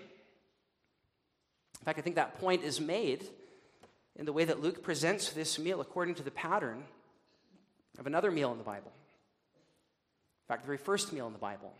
In 1.80 1.84
fact, 1.84 1.98
I 1.98 2.02
think 2.02 2.16
that 2.16 2.38
point 2.38 2.62
is 2.62 2.80
made 2.80 3.24
in 4.16 4.26
the 4.26 4.32
way 4.32 4.44
that 4.44 4.60
Luke 4.60 4.82
presents 4.82 5.30
this 5.30 5.58
meal 5.58 5.80
according 5.80 6.16
to 6.16 6.22
the 6.22 6.30
pattern 6.30 6.84
of 7.98 8.06
another 8.06 8.30
meal 8.30 8.52
in 8.52 8.58
the 8.58 8.64
Bible 8.64 8.92
fact, 10.50 10.62
the 10.62 10.66
very 10.66 10.78
first 10.78 11.12
meal 11.12 11.28
in 11.28 11.32
the 11.32 11.38
Bible, 11.38 11.72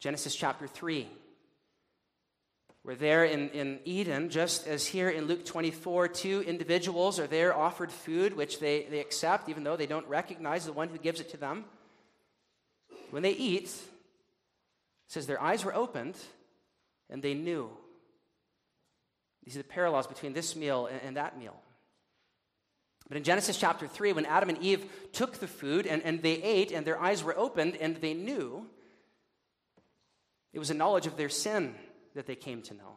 Genesis 0.00 0.34
chapter 0.34 0.66
3. 0.66 1.06
We're 2.82 2.96
there 2.96 3.24
in, 3.24 3.48
in 3.50 3.78
Eden, 3.84 4.28
just 4.28 4.66
as 4.66 4.84
here 4.84 5.08
in 5.08 5.26
Luke 5.26 5.44
24, 5.44 6.08
two 6.08 6.42
individuals 6.42 7.20
are 7.20 7.28
there 7.28 7.56
offered 7.56 7.92
food, 7.92 8.36
which 8.36 8.58
they, 8.58 8.88
they 8.90 8.98
accept, 8.98 9.48
even 9.48 9.62
though 9.62 9.76
they 9.76 9.86
don't 9.86 10.08
recognize 10.08 10.66
the 10.66 10.72
one 10.72 10.88
who 10.88 10.98
gives 10.98 11.20
it 11.20 11.30
to 11.30 11.36
them. 11.36 11.64
When 13.10 13.22
they 13.22 13.30
eat, 13.30 13.66
it 13.66 13.70
says 15.06 15.28
their 15.28 15.40
eyes 15.40 15.64
were 15.64 15.76
opened 15.76 16.16
and 17.08 17.22
they 17.22 17.34
knew. 17.34 17.70
These 19.44 19.54
are 19.54 19.58
the 19.58 19.68
parallels 19.68 20.08
between 20.08 20.32
this 20.32 20.56
meal 20.56 20.86
and, 20.86 21.00
and 21.02 21.16
that 21.16 21.38
meal. 21.38 21.54
But 23.12 23.18
in 23.18 23.24
Genesis 23.24 23.58
chapter 23.58 23.86
3, 23.86 24.14
when 24.14 24.24
Adam 24.24 24.48
and 24.48 24.56
Eve 24.62 24.90
took 25.12 25.34
the 25.34 25.46
food 25.46 25.86
and, 25.86 26.02
and 26.02 26.22
they 26.22 26.42
ate 26.42 26.72
and 26.72 26.86
their 26.86 26.98
eyes 26.98 27.22
were 27.22 27.36
opened 27.36 27.76
and 27.76 27.96
they 27.96 28.14
knew, 28.14 28.66
it 30.54 30.58
was 30.58 30.70
a 30.70 30.74
knowledge 30.74 31.06
of 31.06 31.18
their 31.18 31.28
sin 31.28 31.74
that 32.14 32.24
they 32.24 32.36
came 32.36 32.62
to 32.62 32.72
know. 32.72 32.96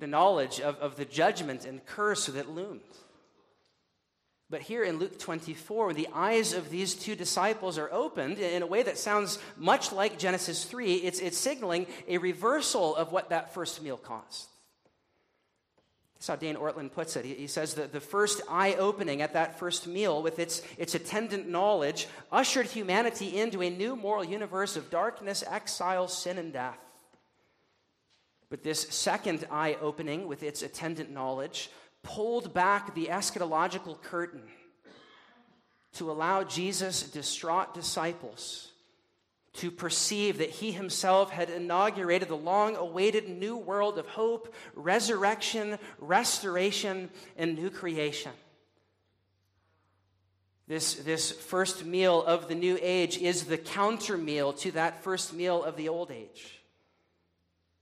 The 0.00 0.06
knowledge 0.06 0.62
of, 0.62 0.78
of 0.78 0.96
the 0.96 1.04
judgment 1.04 1.66
and 1.66 1.84
curse 1.84 2.24
that 2.24 2.48
loomed. 2.48 2.80
But 4.48 4.62
here 4.62 4.82
in 4.82 4.98
Luke 4.98 5.18
24, 5.18 5.88
when 5.88 5.96
the 5.96 6.08
eyes 6.14 6.54
of 6.54 6.70
these 6.70 6.94
two 6.94 7.14
disciples 7.14 7.76
are 7.76 7.92
opened 7.92 8.38
in 8.38 8.62
a 8.62 8.66
way 8.66 8.82
that 8.82 8.96
sounds 8.96 9.38
much 9.58 9.92
like 9.92 10.18
Genesis 10.18 10.64
3, 10.64 10.94
it's, 10.94 11.20
it's 11.20 11.36
signaling 11.36 11.86
a 12.08 12.16
reversal 12.16 12.96
of 12.96 13.12
what 13.12 13.28
that 13.28 13.52
first 13.52 13.82
meal 13.82 13.98
caused. 13.98 14.48
That's 16.22 16.28
how 16.28 16.36
Dane 16.36 16.54
Ortlund 16.54 16.92
puts 16.92 17.16
it. 17.16 17.24
He, 17.24 17.34
he 17.34 17.46
says 17.48 17.74
that 17.74 17.90
the 17.90 17.98
first 17.98 18.42
eye 18.48 18.74
opening 18.74 19.22
at 19.22 19.32
that 19.32 19.58
first 19.58 19.88
meal, 19.88 20.22
with 20.22 20.38
its, 20.38 20.62
its 20.78 20.94
attendant 20.94 21.48
knowledge, 21.48 22.06
ushered 22.30 22.66
humanity 22.66 23.36
into 23.36 23.60
a 23.60 23.68
new 23.68 23.96
moral 23.96 24.22
universe 24.22 24.76
of 24.76 24.88
darkness, 24.88 25.42
exile, 25.50 26.06
sin, 26.06 26.38
and 26.38 26.52
death. 26.52 26.78
But 28.50 28.62
this 28.62 28.82
second 28.82 29.48
eye 29.50 29.76
opening, 29.80 30.28
with 30.28 30.44
its 30.44 30.62
attendant 30.62 31.10
knowledge, 31.10 31.70
pulled 32.04 32.54
back 32.54 32.94
the 32.94 33.06
eschatological 33.06 34.00
curtain 34.00 34.44
to 35.94 36.08
allow 36.08 36.44
Jesus' 36.44 37.02
distraught 37.02 37.74
disciples 37.74 38.71
to 39.54 39.70
perceive 39.70 40.38
that 40.38 40.50
he 40.50 40.72
himself 40.72 41.30
had 41.30 41.50
inaugurated 41.50 42.28
the 42.28 42.36
long 42.36 42.74
awaited 42.76 43.28
new 43.28 43.56
world 43.56 43.98
of 43.98 44.06
hope, 44.06 44.54
resurrection, 44.74 45.78
restoration, 45.98 47.10
and 47.36 47.54
new 47.54 47.68
creation. 47.68 48.32
This, 50.68 50.94
this 50.94 51.30
first 51.30 51.84
meal 51.84 52.22
of 52.22 52.48
the 52.48 52.54
new 52.54 52.78
age 52.80 53.18
is 53.18 53.44
the 53.44 53.58
counter 53.58 54.16
meal 54.16 54.54
to 54.54 54.70
that 54.72 55.02
first 55.02 55.34
meal 55.34 55.62
of 55.62 55.76
the 55.76 55.90
old 55.90 56.10
age, 56.10 56.62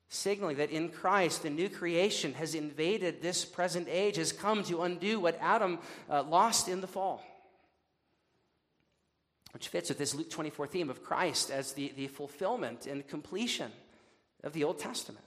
signaling 0.08 0.56
that 0.56 0.72
in 0.72 0.88
Christ, 0.88 1.44
the 1.44 1.50
new 1.50 1.68
creation 1.68 2.34
has 2.34 2.56
invaded 2.56 3.22
this 3.22 3.44
present 3.44 3.86
age, 3.88 4.16
has 4.16 4.32
come 4.32 4.64
to 4.64 4.82
undo 4.82 5.20
what 5.20 5.38
Adam 5.40 5.78
uh, 6.08 6.24
lost 6.24 6.68
in 6.68 6.80
the 6.80 6.88
fall 6.88 7.22
which 9.52 9.68
fits 9.68 9.88
with 9.88 9.98
this 9.98 10.14
Luke 10.14 10.30
24 10.30 10.66
theme 10.66 10.90
of 10.90 11.02
Christ 11.02 11.50
as 11.50 11.72
the, 11.72 11.92
the 11.96 12.06
fulfillment 12.06 12.86
and 12.86 13.06
completion 13.06 13.70
of 14.44 14.52
the 14.52 14.64
Old 14.64 14.78
Testament. 14.78 15.24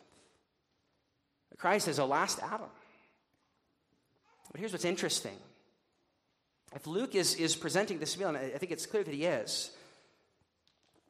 Christ 1.58 1.88
is 1.88 2.00
a 2.00 2.06
last 2.06 2.40
Adam. 2.42 2.70
But 4.52 4.60
here's 4.60 4.72
what's 4.72 4.86
interesting. 4.86 5.38
If 6.76 6.88
Luke 6.88 7.16
is, 7.16 7.36
is 7.36 7.56
presenting 7.56 8.00
this 8.00 8.18
meal, 8.18 8.30
and 8.30 8.38
I 8.38 8.58
think 8.58 8.72
it's 8.72 8.86
clear 8.86 9.04
that 9.04 9.14
he 9.14 9.26
is, 9.26 9.72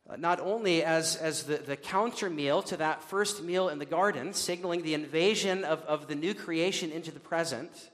uh, 0.09 0.17
not 0.17 0.39
only 0.41 0.83
as, 0.83 1.15
as 1.15 1.43
the, 1.43 1.57
the 1.57 1.77
counter 1.77 2.29
meal 2.29 2.61
to 2.63 2.77
that 2.77 3.01
first 3.01 3.41
meal 3.41 3.69
in 3.69 3.79
the 3.79 3.85
garden, 3.85 4.33
signaling 4.33 4.83
the 4.83 4.93
invasion 4.93 5.63
of, 5.63 5.81
of 5.83 6.07
the 6.07 6.15
new 6.15 6.33
creation 6.33 6.91
into 6.91 7.11
the 7.11 7.21
present, 7.21 7.89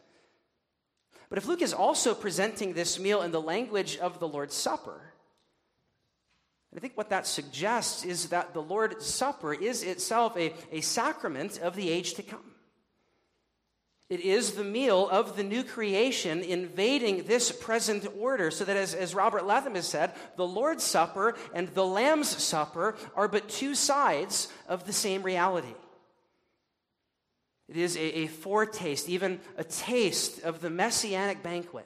But 1.29 1.37
if 1.37 1.47
Luke 1.47 1.61
is 1.61 1.73
also 1.73 2.15
presenting 2.15 2.73
this 2.73 2.99
meal 2.99 3.21
in 3.21 3.31
the 3.31 3.41
language 3.41 3.97
of 3.97 4.19
the 4.19 4.27
Lord's 4.27 4.55
Supper, 4.55 5.08
I 6.75 6.79
think 6.79 6.95
what 6.95 7.09
that 7.09 7.25
suggests 7.25 8.05
is 8.05 8.29
that 8.29 8.53
the 8.53 8.61
Lord's 8.61 9.05
Supper 9.05 9.53
is 9.53 9.81
itself 9.83 10.37
a, 10.37 10.53
a 10.71 10.81
sacrament 10.81 11.59
of 11.59 11.75
the 11.75 11.89
age 11.89 12.13
to 12.13 12.23
come. 12.23 12.43
It 14.09 14.21
is 14.21 14.53
the 14.53 14.63
meal 14.63 15.07
of 15.09 15.35
the 15.35 15.43
new 15.43 15.63
creation 15.63 16.41
invading 16.41 17.23
this 17.23 17.51
present 17.51 18.07
order, 18.17 18.49
so 18.49 18.65
that 18.65 18.75
as, 18.75 18.95
as 18.95 19.13
Robert 19.13 19.45
Letham 19.45 19.75
has 19.75 19.87
said, 19.87 20.13
the 20.35 20.47
Lord's 20.47 20.83
Supper 20.83 21.35
and 21.53 21.67
the 21.69 21.85
Lamb's 21.85 22.29
Supper 22.29 22.95
are 23.15 23.27
but 23.27 23.49
two 23.49 23.75
sides 23.75 24.47
of 24.67 24.85
the 24.85 24.93
same 24.93 25.21
reality. 25.21 25.75
It 27.67 27.77
is 27.77 27.95
a, 27.97 28.19
a 28.19 28.27
foretaste, 28.27 29.09
even 29.09 29.39
a 29.57 29.63
taste 29.63 30.41
of 30.41 30.59
the 30.59 30.71
messianic 30.71 31.43
banquet, 31.43 31.85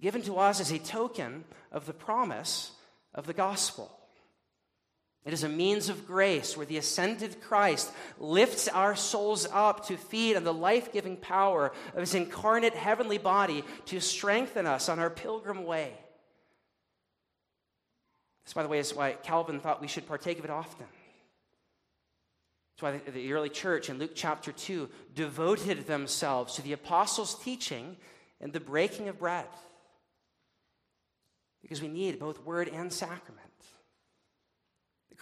given 0.00 0.22
to 0.22 0.36
us 0.36 0.60
as 0.60 0.70
a 0.70 0.78
token 0.78 1.44
of 1.72 1.86
the 1.86 1.92
promise 1.92 2.70
of 3.14 3.26
the 3.26 3.32
gospel. 3.32 3.90
It 5.24 5.32
is 5.32 5.42
a 5.42 5.48
means 5.48 5.88
of 5.88 6.06
grace 6.06 6.54
where 6.56 6.66
the 6.66 6.76
ascended 6.76 7.40
Christ 7.40 7.90
lifts 8.18 8.68
our 8.68 8.94
souls 8.94 9.46
up 9.50 9.86
to 9.86 9.96
feed 9.96 10.36
on 10.36 10.44
the 10.44 10.52
life 10.52 10.92
giving 10.92 11.16
power 11.16 11.72
of 11.94 12.00
his 12.00 12.14
incarnate 12.14 12.74
heavenly 12.74 13.16
body 13.16 13.64
to 13.86 14.00
strengthen 14.00 14.66
us 14.66 14.90
on 14.90 14.98
our 14.98 15.08
pilgrim 15.08 15.64
way. 15.64 15.94
This, 18.44 18.52
by 18.52 18.62
the 18.62 18.68
way, 18.68 18.78
is 18.78 18.94
why 18.94 19.12
Calvin 19.12 19.60
thought 19.60 19.80
we 19.80 19.88
should 19.88 20.06
partake 20.06 20.38
of 20.38 20.44
it 20.44 20.50
often. 20.50 20.86
That's 22.76 23.04
why 23.06 23.10
the 23.10 23.32
early 23.32 23.48
church 23.48 23.88
in 23.88 23.98
Luke 23.98 24.12
chapter 24.14 24.52
2 24.52 24.90
devoted 25.14 25.86
themselves 25.86 26.56
to 26.56 26.62
the 26.62 26.74
apostles' 26.74 27.42
teaching 27.42 27.96
and 28.42 28.52
the 28.52 28.60
breaking 28.60 29.08
of 29.08 29.18
bread. 29.18 29.46
Because 31.64 31.80
we 31.80 31.88
need 31.88 32.18
both 32.18 32.44
word 32.44 32.68
and 32.68 32.92
sacrament. 32.92 33.40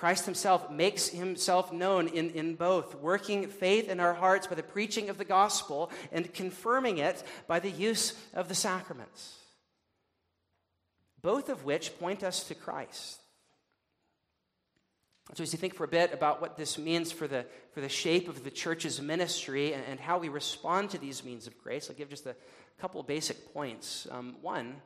Christ 0.03 0.25
himself 0.25 0.69
makes 0.69 1.11
himself 1.11 1.73
known 1.73 2.09
in, 2.09 2.31
in 2.31 2.57
both, 2.57 2.97
working 2.97 3.47
faith 3.47 3.89
in 3.89 4.01
our 4.01 4.15
hearts 4.15 4.49
by 4.49 4.57
the 4.57 4.63
preaching 4.65 5.09
of 5.09 5.17
the 5.17 5.25
gospel 5.25 5.93
and 6.11 6.35
confirming 6.35 6.99
it 6.99 7.23
by 7.47 7.61
the 7.61 7.71
use 7.71 8.13
of 8.35 8.49
the 8.49 8.55
sacraments, 8.57 9.39
both 11.23 11.49
of 11.49 11.65
which 11.65 11.97
point 12.01 12.25
us 12.25 12.43
to 12.49 12.57
Christ. 12.57 13.21
So, 15.35 15.45
as 15.45 15.53
you 15.53 15.59
think 15.61 15.77
for 15.77 15.85
a 15.85 15.89
bit 15.89 16.13
about 16.13 16.41
what 16.41 16.57
this 16.57 16.79
means 16.79 17.13
for 17.13 17.29
the, 17.29 17.47
for 17.73 17.81
the 17.81 17.89
shape 17.89 18.29
of 18.29 18.43
the 18.43 18.51
church's 18.51 19.01
ministry 19.01 19.73
and, 19.73 19.85
and 19.89 20.01
how 20.01 20.19
we 20.19 20.29
respond 20.29 20.91
to 20.91 20.99
these 20.99 21.23
means 21.23 21.47
of 21.47 21.57
grace, 21.63 21.89
I'll 21.89 21.95
give 21.95 22.11
just 22.11 22.27
a 22.27 22.35
couple 22.81 23.01
basic 23.05 23.55
points. 23.55 24.09
Um, 24.11 24.35
one, 24.43 24.83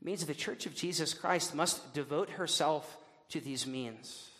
it 0.00 0.06
means 0.06 0.24
the 0.24 0.34
church 0.34 0.66
of 0.66 0.74
Jesus 0.74 1.12
Christ 1.12 1.54
must 1.54 1.92
devote 1.92 2.30
herself 2.30 2.96
to 3.30 3.40
these 3.40 3.66
means. 3.66 4.30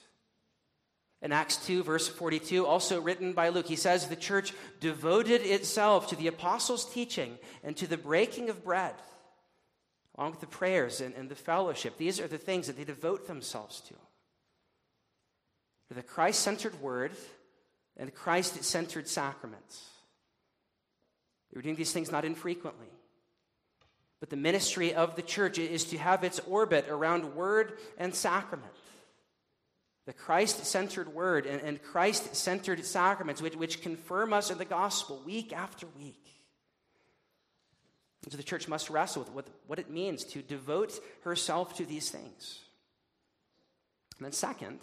In 1.23 1.33
Acts 1.33 1.57
2, 1.66 1.83
verse 1.83 2.09
42, 2.09 2.66
also 2.66 3.01
written 3.01 3.35
by 3.35 3.51
Luke, 3.51 3.66
he 3.66 3.77
says, 3.77 4.07
The 4.09 4.16
church 4.16 4.55
devoted 4.81 5.42
itself 5.42 6.09
to 6.09 6.16
the 6.16 6.29
apostles' 6.29 6.90
teaching 6.90 7.38
and 7.62 7.77
to 7.77 7.87
the 7.87 7.99
breaking 7.99 8.49
of 8.49 8.64
bread, 8.64 8.94
along 10.16 10.31
with 10.31 10.40
the 10.40 10.46
prayers 10.46 11.03
and, 11.03 11.14
and 11.14 11.29
the 11.29 11.35
fellowship. 11.35 11.99
These 11.99 12.20
are 12.20 12.29
the 12.29 12.38
things 12.38 12.66
that 12.66 12.79
they 12.79 12.85
devote 12.85 13.27
themselves 13.27 13.83
to. 13.83 13.94
The 15.94 16.03
Christ 16.03 16.40
centered 16.40 16.81
word 16.81 17.12
and 17.96 18.09
the 18.09 18.12
Christ 18.12 18.62
centered 18.62 19.09
sacraments. 19.09 19.90
They 21.51 21.59
were 21.59 21.62
doing 21.62 21.75
these 21.75 21.92
things 21.92 22.12
not 22.12 22.25
infrequently. 22.25 22.87
But 24.21 24.29
the 24.29 24.37
ministry 24.37 24.95
of 24.95 25.17
the 25.17 25.23
church 25.23 25.59
is 25.59 25.85
to 25.87 25.99
have 25.99 26.23
its 26.23 26.41
orbit 26.41 26.87
around 26.89 27.35
word 27.35 27.79
and 27.99 28.15
sacrament. 28.15 28.73
The 30.07 30.13
Christ 30.13 30.65
centered 30.67 31.15
word 31.15 31.47
and, 31.47 31.61
and 31.63 31.83
Christ 31.83 32.35
centered 32.37 32.85
sacraments, 32.85 33.41
which, 33.41 33.57
which 33.57 33.81
confirm 33.81 34.33
us 34.33 34.51
in 34.51 34.59
the 34.59 34.65
gospel 34.65 35.23
week 35.25 35.53
after 35.53 35.87
week. 35.97 36.27
And 38.25 38.33
so 38.33 38.37
the 38.37 38.43
church 38.43 38.69
must 38.69 38.91
wrestle 38.91 39.23
with 39.23 39.33
what, 39.33 39.47
what 39.67 39.79
it 39.79 39.91
means 39.91 40.25
to 40.25 40.43
devote 40.43 41.01
herself 41.23 41.77
to 41.77 41.87
these 41.87 42.11
things. 42.11 42.61
And 44.19 44.27
then, 44.27 44.33
second, 44.33 44.81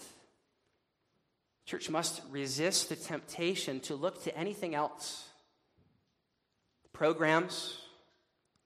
church 1.66 1.90
must 1.92 2.22
resist 2.32 2.90
the 2.90 2.96
temptation 2.96 3.80
to 3.82 3.96
look 3.96 4.24
to 4.24 4.36
anything 4.36 4.74
else 4.74 5.28
programs, 6.94 7.78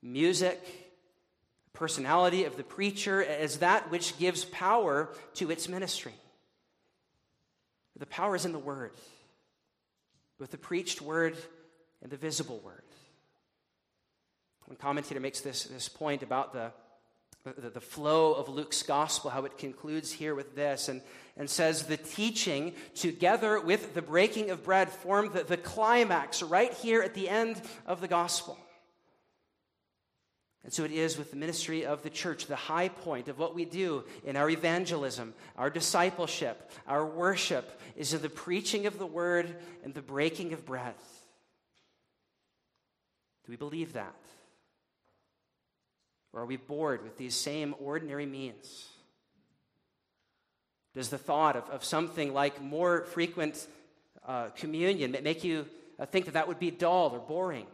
music, 0.02 0.60
personality 1.74 2.46
of 2.46 2.58
the 2.58 2.64
preacher 2.64 3.24
as 3.24 3.60
that 3.60 3.90
which 3.92 4.18
gives 4.18 4.46
power 4.46 5.10
to 5.36 5.52
its 5.52 5.68
ministry. 5.68 6.14
The 7.98 8.06
power 8.08 8.36
is 8.36 8.46
in 8.46 8.52
the 8.52 8.60
word, 8.60 8.94
both 10.40 10.50
the 10.50 10.58
preached 10.58 11.02
word 11.02 11.38
and 12.02 12.12
the 12.12 12.18
visible 12.18 12.60
word. 12.66 12.82
One 14.66 14.76
commentator 14.76 15.20
makes 15.20 15.42
this, 15.42 15.66
this 15.66 15.88
point 15.88 16.24
about 16.24 16.54
the, 16.54 16.72
the, 17.44 17.70
the, 17.70 17.82
flow 17.82 18.34
of 18.34 18.50
Luke's 18.50 18.82
gospel, 18.82 19.30
how 19.30 19.46
it 19.46 19.58
concludes 19.58 20.12
here 20.12 20.34
with 20.34 20.56
this, 20.56 20.90
and, 20.90 21.02
and 21.38 21.50
says 21.50 21.84
the 21.84 21.98
teaching 21.98 22.74
together 22.96 23.60
with 23.60 23.94
the 23.94 24.02
breaking 24.02 24.50
of 24.50 24.64
bread 24.64 24.90
form 24.90 25.32
the, 25.34 25.44
the 25.44 25.58
climax 25.58 26.42
right 26.42 26.74
here 26.74 27.04
at 27.04 27.14
the 27.14 27.30
end 27.30 27.62
of 27.86 28.02
the 28.02 28.08
gospel. 28.08 28.58
And 30.72 30.76
so 30.78 30.86
it 30.86 30.94
is 30.94 31.18
with 31.18 31.32
the 31.32 31.36
ministry 31.36 31.86
of 31.86 32.02
the 32.02 32.10
church, 32.10 32.46
the 32.46 32.56
high 32.56 32.88
point 32.88 33.28
of 33.28 33.38
what 33.38 33.54
we 33.54 33.66
do 33.66 34.06
in 34.24 34.38
our 34.38 34.50
evangelism, 34.50 35.34
our 35.58 35.70
discipleship, 35.70 36.72
our 36.88 37.06
worship 37.06 37.82
is 37.98 38.14
in 38.14 38.22
the 38.22 38.30
preaching 38.30 38.86
of 38.86 38.98
the 38.98 39.06
word 39.06 39.54
and 39.84 39.94
the 39.94 40.02
breaking 40.02 40.54
of 40.54 40.66
bread. 40.66 40.94
Do 43.46 43.52
we 43.52 43.58
believe 43.58 43.92
that? 43.92 44.16
Or 46.32 46.44
are 46.44 46.46
we 46.46 46.56
bored 46.56 47.04
with 47.04 47.18
these 47.18 47.36
same 47.36 47.76
ordinary 47.78 48.26
means? 48.26 48.88
Does 50.94 51.10
the 51.10 51.18
thought 51.18 51.58
of, 51.58 51.70
of 51.70 51.84
something 51.84 52.34
like 52.34 52.62
more 52.62 53.04
frequent 53.08 53.68
uh, 54.26 54.52
communion 54.56 55.18
make 55.22 55.44
you 55.44 55.66
uh, 56.00 56.06
think 56.06 56.28
that 56.28 56.36
that 56.36 56.48
would 56.48 56.60
be 56.60 56.72
dull 56.72 57.10
or 57.10 57.20
boring? 57.20 57.68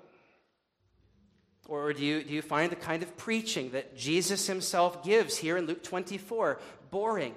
Or 1.67 1.91
do 1.91 2.03
you, 2.03 2.23
do 2.23 2.34
you 2.34 2.41
find 2.41 2.71
the 2.71 2.77
kind 2.77 3.03
of 3.03 3.17
preaching 3.17 3.71
that 3.71 3.97
Jesus 3.97 4.47
himself 4.47 5.03
gives 5.03 5.38
here 5.38 5.58
in 5.58 5.65
Luke 5.65 5.84
24 5.84 6.60
boring? 6.89 7.36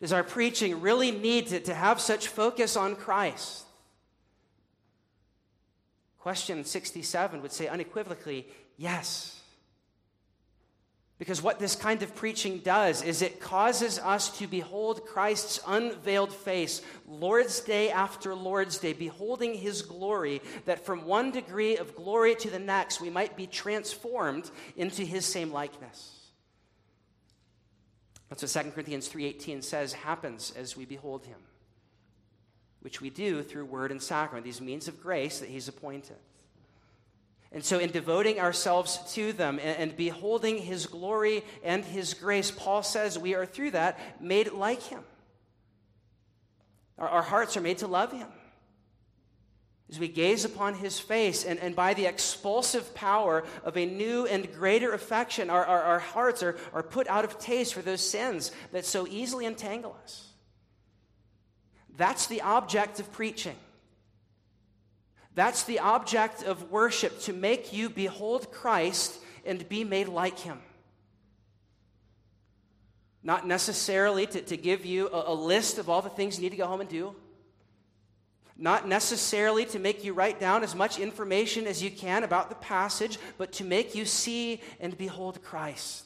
Does 0.00 0.12
our 0.12 0.22
preaching 0.22 0.82
really 0.82 1.10
need 1.10 1.46
to, 1.48 1.60
to 1.60 1.74
have 1.74 2.00
such 2.00 2.28
focus 2.28 2.76
on 2.76 2.96
Christ? 2.96 3.64
Question 6.18 6.64
67 6.64 7.40
would 7.40 7.52
say 7.52 7.68
unequivocally, 7.68 8.46
yes. 8.76 9.40
Because 11.24 11.40
what 11.40 11.58
this 11.58 11.74
kind 11.74 12.02
of 12.02 12.14
preaching 12.14 12.58
does 12.58 13.00
is 13.00 13.22
it 13.22 13.40
causes 13.40 13.98
us 13.98 14.28
to 14.40 14.46
behold 14.46 15.06
Christ's 15.06 15.58
unveiled 15.66 16.34
face, 16.34 16.82
Lord's 17.08 17.60
Day 17.60 17.90
after 17.90 18.34
Lord's 18.34 18.76
Day, 18.76 18.92
beholding 18.92 19.54
his 19.54 19.80
glory, 19.80 20.42
that 20.66 20.84
from 20.84 21.06
one 21.06 21.30
degree 21.30 21.78
of 21.78 21.96
glory 21.96 22.34
to 22.34 22.50
the 22.50 22.58
next 22.58 23.00
we 23.00 23.08
might 23.08 23.38
be 23.38 23.46
transformed 23.46 24.50
into 24.76 25.02
his 25.02 25.24
same 25.24 25.50
likeness. 25.50 26.28
That's 28.28 28.42
what 28.42 28.64
2 28.64 28.72
Corinthians 28.72 29.08
3:18 29.08 29.62
says 29.62 29.94
happens 29.94 30.52
as 30.54 30.76
we 30.76 30.84
behold 30.84 31.24
him, 31.24 31.40
which 32.80 33.00
we 33.00 33.08
do 33.08 33.42
through 33.42 33.64
word 33.64 33.90
and 33.90 34.02
sacrament, 34.02 34.44
these 34.44 34.60
means 34.60 34.88
of 34.88 35.00
grace 35.00 35.38
that 35.38 35.48
he's 35.48 35.68
appointed. 35.68 36.18
And 37.54 37.64
so, 37.64 37.78
in 37.78 37.92
devoting 37.92 38.40
ourselves 38.40 38.98
to 39.14 39.32
them 39.32 39.60
and, 39.62 39.78
and, 39.78 39.96
beholding 39.96 40.58
his 40.58 40.86
glory 40.86 41.44
and 41.62 41.84
his 41.84 42.12
grace, 42.12 42.50
Paul 42.50 42.82
says 42.82 43.16
we 43.16 43.34
are 43.34 43.46
through 43.46 43.70
that 43.70 44.20
made 44.20 44.52
like 44.52 44.82
him. 44.82 45.04
Our, 46.98 47.08
our 47.08 47.22
hearts 47.22 47.56
are 47.56 47.60
made 47.60 47.78
to 47.78 47.86
love 47.86 48.10
him. 48.10 48.26
As 49.88 50.00
we 50.00 50.08
gaze 50.08 50.44
upon 50.44 50.74
his 50.74 50.98
face, 50.98 51.44
and, 51.44 51.60
and 51.60 51.76
by 51.76 51.94
the 51.94 52.06
expulsive 52.06 52.92
power 52.92 53.44
of 53.62 53.76
a 53.76 53.86
new 53.86 54.26
and 54.26 54.52
greater 54.52 54.92
affection, 54.92 55.48
our, 55.48 55.64
our, 55.64 55.82
our 55.82 55.98
hearts 56.00 56.42
are, 56.42 56.56
are 56.72 56.82
put 56.82 57.06
out 57.06 57.24
of 57.24 57.38
taste 57.38 57.74
for 57.74 57.82
those 57.82 58.00
sins 58.00 58.50
that 58.72 58.84
so 58.84 59.06
easily 59.06 59.46
entangle 59.46 59.96
us. 60.02 60.26
That's 61.96 62.26
the 62.26 62.40
object 62.40 62.98
of 62.98 63.12
preaching. 63.12 63.56
That's 65.34 65.64
the 65.64 65.80
object 65.80 66.44
of 66.44 66.70
worship, 66.70 67.20
to 67.22 67.32
make 67.32 67.72
you 67.72 67.90
behold 67.90 68.52
Christ 68.52 69.18
and 69.44 69.68
be 69.68 69.84
made 69.84 70.08
like 70.08 70.38
him. 70.38 70.60
Not 73.22 73.46
necessarily 73.46 74.26
to, 74.26 74.42
to 74.42 74.56
give 74.56 74.84
you 74.84 75.08
a, 75.08 75.32
a 75.32 75.34
list 75.34 75.78
of 75.78 75.88
all 75.88 76.02
the 76.02 76.10
things 76.10 76.36
you 76.36 76.42
need 76.42 76.50
to 76.50 76.56
go 76.56 76.66
home 76.66 76.80
and 76.80 76.90
do. 76.90 77.14
Not 78.56 78.86
necessarily 78.86 79.64
to 79.66 79.80
make 79.80 80.04
you 80.04 80.12
write 80.12 80.38
down 80.38 80.62
as 80.62 80.74
much 80.76 81.00
information 81.00 81.66
as 81.66 81.82
you 81.82 81.90
can 81.90 82.22
about 82.22 82.48
the 82.50 82.54
passage, 82.56 83.18
but 83.36 83.52
to 83.54 83.64
make 83.64 83.96
you 83.96 84.04
see 84.04 84.60
and 84.78 84.96
behold 84.96 85.42
Christ. 85.42 86.04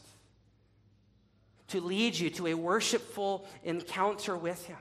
To 1.68 1.81
lead 1.83 2.18
you 2.18 2.31
to 2.31 2.47
a 2.47 2.55
worshipful 2.55 3.47
encounter 3.64 4.35
with 4.35 4.64
Him. 4.66 4.79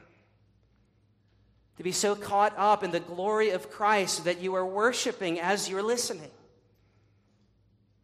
To 1.77 1.83
be 1.83 1.91
so 1.91 2.15
caught 2.15 2.53
up 2.57 2.83
in 2.83 2.91
the 2.91 2.99
glory 2.99 3.51
of 3.51 3.69
Christ 3.69 4.25
that 4.25 4.41
you 4.41 4.55
are 4.55 4.65
worshiping 4.65 5.39
as 5.39 5.69
you're 5.69 5.83
listening. 5.83 6.31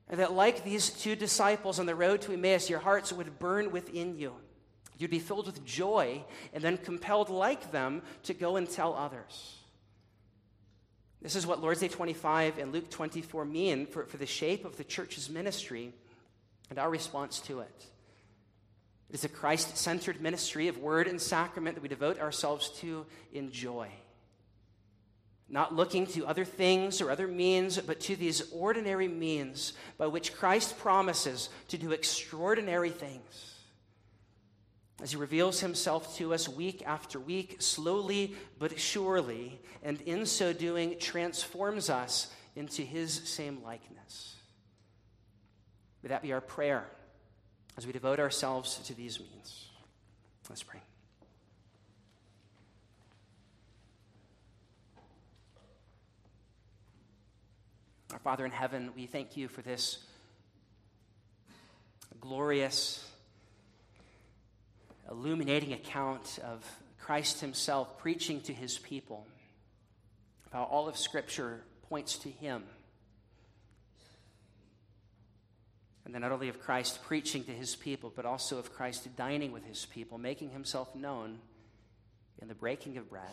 And 0.07 0.19
that, 0.19 0.33
like 0.33 0.63
these 0.63 0.91
two 0.91 1.15
disciples 1.15 1.79
on 1.79 1.87
the 1.87 1.95
road 1.95 2.21
to 2.21 2.33
Emmaus, 2.33 2.69
your 2.69 2.79
hearts 2.79 3.11
would 3.11 3.39
burn 3.39 3.71
within 3.71 4.17
you. 4.17 4.33
You'd 4.99 5.09
be 5.09 5.19
filled 5.19 5.47
with 5.47 5.65
joy 5.65 6.23
and 6.53 6.63
then 6.63 6.77
compelled, 6.77 7.29
like 7.29 7.71
them, 7.71 8.03
to 8.23 8.33
go 8.33 8.57
and 8.57 8.69
tell 8.69 8.93
others. 8.93 9.57
This 11.21 11.35
is 11.35 11.47
what 11.47 11.61
Lord's 11.61 11.79
Day 11.79 11.87
25 11.87 12.59
and 12.59 12.71
Luke 12.71 12.89
24 12.89 13.45
mean 13.45 13.85
for, 13.87 14.05
for 14.05 14.17
the 14.17 14.25
shape 14.25 14.65
of 14.65 14.77
the 14.77 14.83
church's 14.83 15.29
ministry 15.29 15.93
and 16.69 16.77
our 16.77 16.89
response 16.89 17.39
to 17.41 17.61
it. 17.61 17.85
It 19.13 19.19
is 19.19 19.25
a 19.25 19.29
Christ 19.29 19.77
centered 19.77 20.21
ministry 20.21 20.67
of 20.69 20.79
word 20.79 21.07
and 21.07 21.21
sacrament 21.21 21.75
that 21.75 21.83
we 21.83 21.87
devote 21.87 22.19
ourselves 22.19 22.69
to 22.79 23.05
in 23.31 23.51
joy. 23.51 23.89
Not 25.47 25.75
looking 25.75 26.07
to 26.07 26.25
other 26.25 26.45
things 26.45 26.99
or 26.99 27.11
other 27.11 27.27
means, 27.27 27.77
but 27.77 27.99
to 28.01 28.15
these 28.15 28.51
ordinary 28.51 29.07
means 29.07 29.73
by 29.99 30.07
which 30.07 30.33
Christ 30.33 30.79
promises 30.79 31.49
to 31.67 31.77
do 31.77 31.91
extraordinary 31.91 32.89
things 32.89 33.59
as 34.99 35.11
he 35.11 35.17
reveals 35.17 35.59
himself 35.59 36.17
to 36.17 36.33
us 36.33 36.49
week 36.49 36.81
after 36.83 37.19
week, 37.19 37.57
slowly 37.59 38.33
but 38.57 38.79
surely, 38.79 39.61
and 39.83 40.01
in 40.01 40.25
so 40.25 40.53
doing 40.53 40.97
transforms 40.97 41.87
us 41.87 42.31
into 42.55 42.81
his 42.81 43.13
same 43.29 43.61
likeness. 43.63 44.37
May 46.01 46.09
that 46.09 46.23
be 46.23 46.33
our 46.33 46.41
prayer 46.41 46.87
as 47.77 47.85
we 47.85 47.93
devote 47.93 48.19
ourselves 48.19 48.77
to 48.85 48.93
these 48.93 49.19
means. 49.19 49.69
Let's 50.49 50.63
pray. 50.63 50.79
Our 58.11 58.19
Father 58.19 58.45
in 58.45 58.51
heaven, 58.51 58.91
we 58.95 59.07
thank 59.07 59.35
you 59.37 59.47
for 59.47 59.61
this 59.61 59.97
glorious 62.19 63.05
illuminating 65.09 65.73
account 65.73 66.39
of 66.43 66.63
Christ 66.99 67.41
himself 67.41 67.97
preaching 67.97 68.39
to 68.41 68.53
his 68.53 68.77
people, 68.77 69.27
how 70.51 70.63
all 70.63 70.87
of 70.87 70.95
Scripture 70.95 71.61
points 71.89 72.17
to 72.19 72.29
him. 72.29 72.63
And 76.05 76.13
then 76.13 76.21
not 76.21 76.31
only 76.31 76.49
of 76.49 76.59
Christ 76.59 77.03
preaching 77.03 77.45
to 77.45 77.51
his 77.51 77.75
people, 77.75 78.11
but 78.13 78.25
also 78.25 78.57
of 78.57 78.73
Christ 78.73 79.07
dining 79.15 79.51
with 79.51 79.65
his 79.65 79.85
people, 79.85 80.17
making 80.17 80.49
himself 80.49 80.93
known 80.95 81.39
in 82.41 82.47
the 82.47 82.55
breaking 82.55 82.97
of 82.97 83.09
bread. 83.09 83.23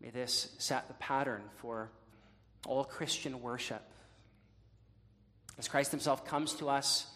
May 0.00 0.10
this 0.10 0.54
set 0.58 0.88
the 0.88 0.94
pattern 0.94 1.42
for 1.56 1.90
all 2.66 2.84
Christian 2.84 3.40
worship. 3.40 3.82
As 5.58 5.68
Christ 5.68 5.90
himself 5.90 6.26
comes 6.26 6.54
to 6.54 6.68
us, 6.68 7.06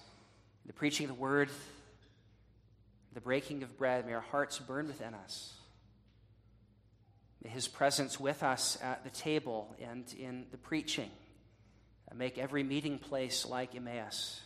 the 0.67 0.73
preaching 0.73 1.05
of 1.05 1.17
the 1.17 1.21
word, 1.21 1.51
the 3.13 3.21
breaking 3.21 3.63
of 3.63 3.77
bread, 3.77 4.07
may 4.07 4.13
our 4.15 4.21
hearts 4.21 4.59
burn 4.59 4.87
within 4.87 5.15
us. 5.15 5.55
May 7.43 7.51
his 7.51 7.69
presence 7.69 8.19
with 8.19 8.43
us 8.43 8.79
at 8.83 9.05
the 9.05 9.11
table 9.11 9.75
and 9.81 10.05
in 10.19 10.47
the 10.51 10.57
preaching 10.57 11.11
make 12.13 12.39
every 12.39 12.63
meeting 12.63 12.99
place 12.99 13.47
like 13.47 13.75
Emmaus. 13.75 14.41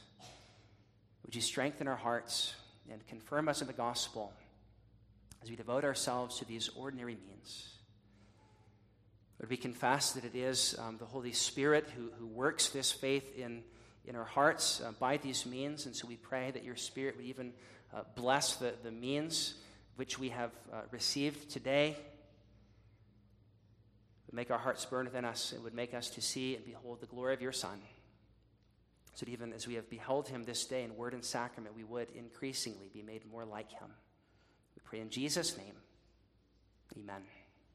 Would 1.24 1.34
you 1.34 1.42
strengthen 1.42 1.88
our 1.88 1.96
hearts 1.96 2.54
and 2.90 3.06
confirm 3.06 3.48
us 3.48 3.60
in 3.60 3.66
the 3.66 3.72
gospel 3.72 4.32
as 5.42 5.50
we 5.50 5.56
devote 5.56 5.84
ourselves 5.84 6.38
to 6.38 6.44
these 6.44 6.70
ordinary 6.70 7.16
means? 7.16 7.68
Would 9.40 9.50
we 9.50 9.56
confess 9.56 10.12
that 10.12 10.24
it 10.24 10.34
is 10.34 10.76
um, 10.78 10.96
the 10.98 11.04
Holy 11.04 11.32
Spirit 11.32 11.88
who, 11.96 12.10
who 12.18 12.26
works 12.26 12.70
this 12.70 12.90
faith 12.90 13.36
in, 13.36 13.62
in 14.06 14.16
our 14.16 14.24
hearts 14.24 14.80
uh, 14.80 14.92
by 14.98 15.16
these 15.16 15.46
means? 15.46 15.86
And 15.86 15.94
so 15.94 16.08
we 16.08 16.16
pray 16.16 16.50
that 16.50 16.64
your 16.64 16.76
Spirit 16.76 17.16
would 17.16 17.26
even 17.26 17.52
uh, 17.94 18.02
bless 18.16 18.56
the, 18.56 18.74
the 18.82 18.90
means 18.90 19.54
which 19.96 20.18
we 20.18 20.30
have 20.30 20.50
uh, 20.72 20.82
received 20.90 21.50
today. 21.50 21.96
Would 24.28 24.34
make 24.34 24.50
our 24.50 24.58
hearts 24.58 24.84
burn 24.84 25.06
within 25.06 25.24
us. 25.24 25.52
It 25.56 25.62
would 25.62 25.74
make 25.74 25.94
us 25.94 26.10
to 26.10 26.20
see 26.20 26.54
and 26.54 26.64
behold 26.64 27.00
the 27.00 27.06
glory 27.06 27.32
of 27.32 27.40
your 27.40 27.52
Son. 27.52 27.80
So 29.14 29.24
that 29.24 29.32
even 29.32 29.52
as 29.52 29.66
we 29.66 29.74
have 29.74 29.90
beheld 29.90 30.28
him 30.28 30.44
this 30.44 30.64
day 30.66 30.84
in 30.84 30.94
word 30.96 31.14
and 31.14 31.24
sacrament, 31.24 31.74
we 31.74 31.82
would 31.82 32.08
increasingly 32.14 32.90
be 32.92 33.02
made 33.02 33.22
more 33.30 33.44
like 33.44 33.72
him. 33.72 33.88
We 34.76 34.82
pray 34.84 35.00
in 35.00 35.10
Jesus' 35.10 35.56
name. 35.56 35.74
Amen. 36.96 37.22